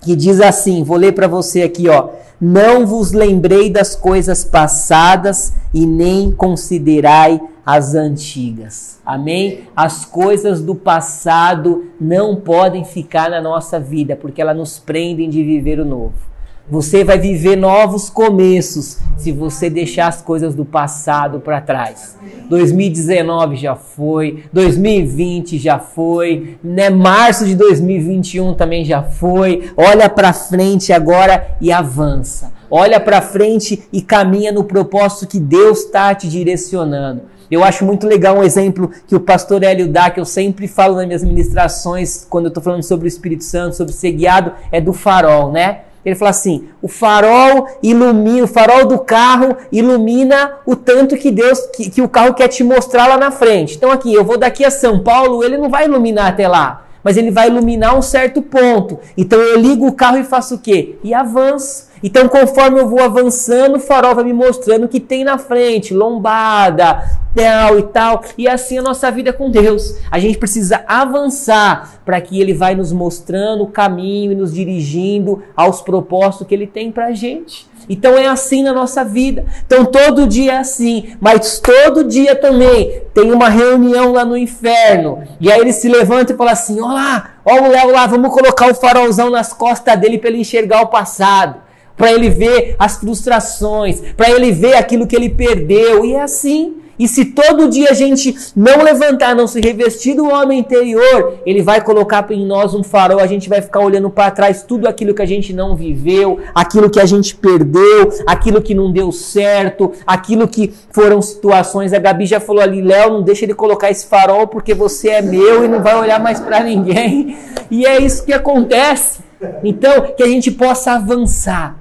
Que 0.01 0.15
diz 0.15 0.39
assim: 0.39 0.83
vou 0.83 0.97
ler 0.97 1.13
para 1.13 1.27
você 1.27 1.61
aqui, 1.61 1.89
ó. 1.89 2.09
Não 2.39 2.85
vos 2.85 3.11
lembrei 3.11 3.69
das 3.69 3.95
coisas 3.95 4.45
passadas 4.45 5.53
e 5.73 5.85
nem 5.85 6.31
considerai 6.31 7.41
as 7.65 7.93
antigas. 7.95 8.99
Amém? 9.05 9.65
As 9.75 10.05
coisas 10.05 10.61
do 10.61 10.73
passado 10.73 11.85
não 11.99 12.37
podem 12.37 12.85
ficar 12.85 13.29
na 13.29 13.41
nossa 13.41 13.79
vida, 13.79 14.15
porque 14.15 14.41
elas 14.41 14.55
nos 14.55 14.79
prendem 14.79 15.29
de 15.29 15.43
viver 15.43 15.79
o 15.79 15.85
novo. 15.85 16.28
Você 16.69 17.03
vai 17.03 17.17
viver 17.17 17.55
novos 17.55 18.11
começos 18.11 18.99
se 19.17 19.31
você 19.31 19.71
deixar 19.71 20.07
as 20.07 20.21
coisas 20.21 20.53
do 20.53 20.63
passado 20.63 21.39
para 21.39 21.59
trás. 21.59 22.15
2019 22.47 23.55
já 23.55 23.75
foi, 23.75 24.43
2020 24.53 25.57
já 25.57 25.79
foi, 25.79 26.57
né? 26.63 26.91
Março 26.91 27.45
de 27.45 27.55
2021 27.55 28.53
também 28.53 28.85
já 28.85 29.01
foi. 29.01 29.71
Olha 29.75 30.07
para 30.07 30.31
frente 30.31 30.93
agora 30.93 31.57
e 31.59 31.71
avança. 31.71 32.51
Olha 32.69 32.99
para 32.99 33.19
frente 33.19 33.83
e 33.91 33.99
caminha 33.99 34.51
no 34.51 34.63
propósito 34.63 35.25
que 35.25 35.39
Deus 35.39 35.85
está 35.85 36.13
te 36.13 36.29
direcionando. 36.29 37.23
Eu 37.49 37.63
acho 37.63 37.83
muito 37.83 38.05
legal 38.05 38.37
um 38.37 38.43
exemplo 38.43 38.91
que 39.07 39.15
o 39.15 39.19
pastor 39.19 39.63
Hélio 39.63 39.87
dá, 39.87 40.11
que 40.11 40.19
eu 40.19 40.25
sempre 40.25 40.67
falo 40.67 40.95
nas 40.97 41.07
minhas 41.07 41.23
ministrações, 41.23 42.27
quando 42.29 42.45
eu 42.45 42.49
estou 42.49 42.61
falando 42.61 42.83
sobre 42.83 43.07
o 43.07 43.07
Espírito 43.07 43.43
Santo, 43.43 43.75
sobre 43.75 43.91
ser 43.91 44.11
guiado, 44.11 44.51
é 44.71 44.79
do 44.79 44.93
farol, 44.93 45.51
né? 45.51 45.79
Ele 46.03 46.15
fala 46.15 46.31
assim: 46.31 46.69
o 46.81 46.87
farol 46.87 47.67
ilumina, 47.83 48.43
o 48.43 48.47
farol 48.47 48.85
do 48.85 48.99
carro 48.99 49.57
ilumina 49.71 50.53
o 50.65 50.75
tanto 50.75 51.17
que 51.17 51.31
Deus, 51.31 51.59
que, 51.75 51.89
que 51.89 52.01
o 52.01 52.09
carro 52.09 52.33
quer 52.33 52.47
te 52.47 52.63
mostrar 52.63 53.07
lá 53.07 53.17
na 53.17 53.31
frente. 53.31 53.75
Então 53.75 53.91
aqui, 53.91 54.13
eu 54.13 54.23
vou 54.23 54.37
daqui 54.37 54.63
a 54.63 54.71
São 54.71 54.99
Paulo, 54.99 55.43
ele 55.43 55.57
não 55.57 55.69
vai 55.69 55.85
iluminar 55.85 56.27
até 56.27 56.47
lá, 56.47 56.85
mas 57.03 57.17
ele 57.17 57.31
vai 57.31 57.47
iluminar 57.47 57.97
um 57.97 58.01
certo 58.01 58.41
ponto. 58.41 58.99
Então 59.17 59.39
eu 59.39 59.59
ligo 59.59 59.87
o 59.87 59.93
carro 59.93 60.17
e 60.17 60.23
faço 60.23 60.55
o 60.55 60.59
quê? 60.59 60.95
E 61.03 61.13
avanço. 61.13 61.88
Então, 62.03 62.27
conforme 62.27 62.79
eu 62.79 62.87
vou 62.87 63.01
avançando, 63.01 63.75
o 63.75 63.79
farol 63.79 64.15
vai 64.15 64.23
me 64.23 64.33
mostrando 64.33 64.85
o 64.85 64.87
que 64.87 64.99
tem 64.99 65.23
na 65.23 65.37
frente, 65.37 65.93
lombada, 65.93 67.03
tal 67.35 67.79
e 67.79 67.83
tal. 67.83 68.23
E 68.37 68.47
assim 68.47 68.77
a 68.77 68.81
nossa 68.81 69.11
vida 69.11 69.31
com 69.33 69.49
Deus. 69.49 69.95
A 70.09 70.19
gente 70.19 70.37
precisa 70.37 70.83
avançar 70.87 71.99
para 72.05 72.19
que 72.21 72.39
Ele 72.39 72.53
vai 72.53 72.75
nos 72.75 72.91
mostrando 72.91 73.63
o 73.63 73.67
caminho 73.67 74.31
e 74.31 74.35
nos 74.35 74.53
dirigindo 74.53 75.43
aos 75.55 75.81
propósitos 75.81 76.47
que 76.47 76.55
Ele 76.55 76.67
tem 76.67 76.91
para 76.91 77.07
a 77.07 77.11
gente. 77.13 77.69
Então 77.89 78.15
é 78.17 78.27
assim 78.27 78.61
na 78.61 78.71
nossa 78.71 79.03
vida. 79.03 79.45
Então 79.65 79.83
todo 79.83 80.27
dia 80.27 80.53
é 80.53 80.57
assim, 80.57 81.15
mas 81.19 81.59
todo 81.59 82.03
dia 82.03 82.35
também 82.35 83.01
tem 83.13 83.31
uma 83.31 83.49
reunião 83.49 84.11
lá 84.11 84.23
no 84.23 84.37
inferno. 84.37 85.23
E 85.39 85.51
aí 85.51 85.59
ele 85.59 85.73
se 85.73 85.89
levanta 85.89 86.33
e 86.33 86.37
fala 86.37 86.51
assim: 86.51 86.79
Olá, 86.79 87.31
ó 87.43 87.55
o 87.55 87.67
Léo 87.67 87.91
lá, 87.91 88.05
vamos 88.05 88.31
colocar 88.31 88.69
o 88.69 88.75
farolzão 88.75 89.29
nas 89.31 89.53
costas 89.53 89.99
dele 89.99 90.19
para 90.19 90.29
ele 90.29 90.39
enxergar 90.39 90.81
o 90.81 90.87
passado. 90.87 91.68
Para 91.99 92.13
ele 92.13 92.29
ver 92.29 92.77
as 92.79 92.95
frustrações, 92.95 94.01
para 94.15 94.31
ele 94.31 94.53
ver 94.53 94.75
aquilo 94.75 95.05
que 95.05 95.15
ele 95.15 95.29
perdeu. 95.29 96.05
E 96.05 96.13
é 96.13 96.21
assim. 96.21 96.77
E 96.97 97.07
se 97.07 97.25
todo 97.25 97.69
dia 97.69 97.91
a 97.91 97.93
gente 97.93 98.35
não 98.53 98.83
levantar, 98.83 99.33
não 99.33 99.47
se 99.47 99.61
revestir 99.61 100.15
do 100.15 100.27
homem 100.27 100.59
interior, 100.59 101.39
ele 101.45 101.61
vai 101.61 101.81
colocar 101.81 102.29
em 102.29 102.45
nós 102.45 102.73
um 102.73 102.83
farol, 102.83 103.21
a 103.21 103.27
gente 103.27 103.47
vai 103.47 103.61
ficar 103.61 103.79
olhando 103.79 104.09
para 104.09 104.29
trás 104.31 104.63
tudo 104.63 104.85
aquilo 104.85 105.13
que 105.13 105.21
a 105.21 105.25
gente 105.25 105.53
não 105.53 105.77
viveu, 105.77 106.39
aquilo 106.53 106.89
que 106.89 106.99
a 106.99 107.05
gente 107.05 107.35
perdeu, 107.35 108.09
aquilo 108.27 108.61
que 108.61 108.75
não 108.75 108.91
deu 108.91 109.13
certo, 109.13 109.93
aquilo 110.05 110.45
que 110.45 110.73
foram 110.91 111.21
situações. 111.21 111.93
A 111.93 111.99
Gabi 111.99 112.25
já 112.25 112.41
falou 112.41 112.61
ali, 112.61 112.81
Léo, 112.81 113.13
não 113.13 113.21
deixa 113.21 113.45
ele 113.45 113.53
colocar 113.53 113.89
esse 113.89 114.05
farol 114.05 114.47
porque 114.47 114.73
você 114.73 115.07
é 115.07 115.21
meu 115.21 115.63
e 115.63 115.69
não 115.69 115.81
vai 115.81 115.95
olhar 115.97 116.19
mais 116.19 116.41
para 116.41 116.61
ninguém. 116.61 117.37
E 117.71 117.85
é 117.85 118.01
isso 118.01 118.25
que 118.25 118.33
acontece. 118.33 119.19
Então, 119.63 120.01
que 120.17 120.23
a 120.23 120.27
gente 120.27 120.51
possa 120.51 120.93
avançar 120.93 121.77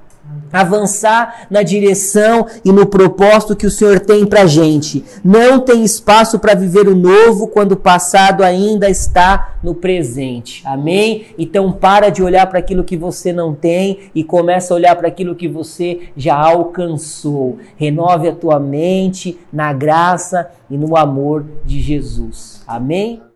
avançar 0.51 1.47
na 1.49 1.61
direção 1.61 2.45
e 2.63 2.71
no 2.71 2.85
propósito 2.85 3.55
que 3.55 3.67
o 3.67 3.71
Senhor 3.71 3.99
tem 3.99 4.25
para 4.25 4.45
gente. 4.45 5.03
Não 5.23 5.59
tem 5.59 5.83
espaço 5.83 6.39
para 6.39 6.55
viver 6.55 6.87
o 6.87 6.95
novo 6.95 7.47
quando 7.47 7.73
o 7.73 7.77
passado 7.77 8.43
ainda 8.43 8.89
está 8.89 9.55
no 9.63 9.75
presente. 9.75 10.61
Amém? 10.65 11.27
Então 11.37 11.71
para 11.71 12.09
de 12.09 12.23
olhar 12.23 12.47
para 12.47 12.59
aquilo 12.59 12.83
que 12.83 12.97
você 12.97 13.31
não 13.31 13.53
tem 13.53 13.99
e 14.13 14.23
começa 14.23 14.73
a 14.73 14.77
olhar 14.77 14.95
para 14.95 15.07
aquilo 15.07 15.35
que 15.35 15.47
você 15.47 16.09
já 16.15 16.35
alcançou. 16.35 17.57
Renove 17.77 18.27
a 18.27 18.35
tua 18.35 18.59
mente 18.59 19.39
na 19.51 19.71
graça 19.73 20.49
e 20.69 20.77
no 20.77 20.97
amor 20.97 21.45
de 21.65 21.79
Jesus. 21.79 22.61
Amém? 22.67 23.28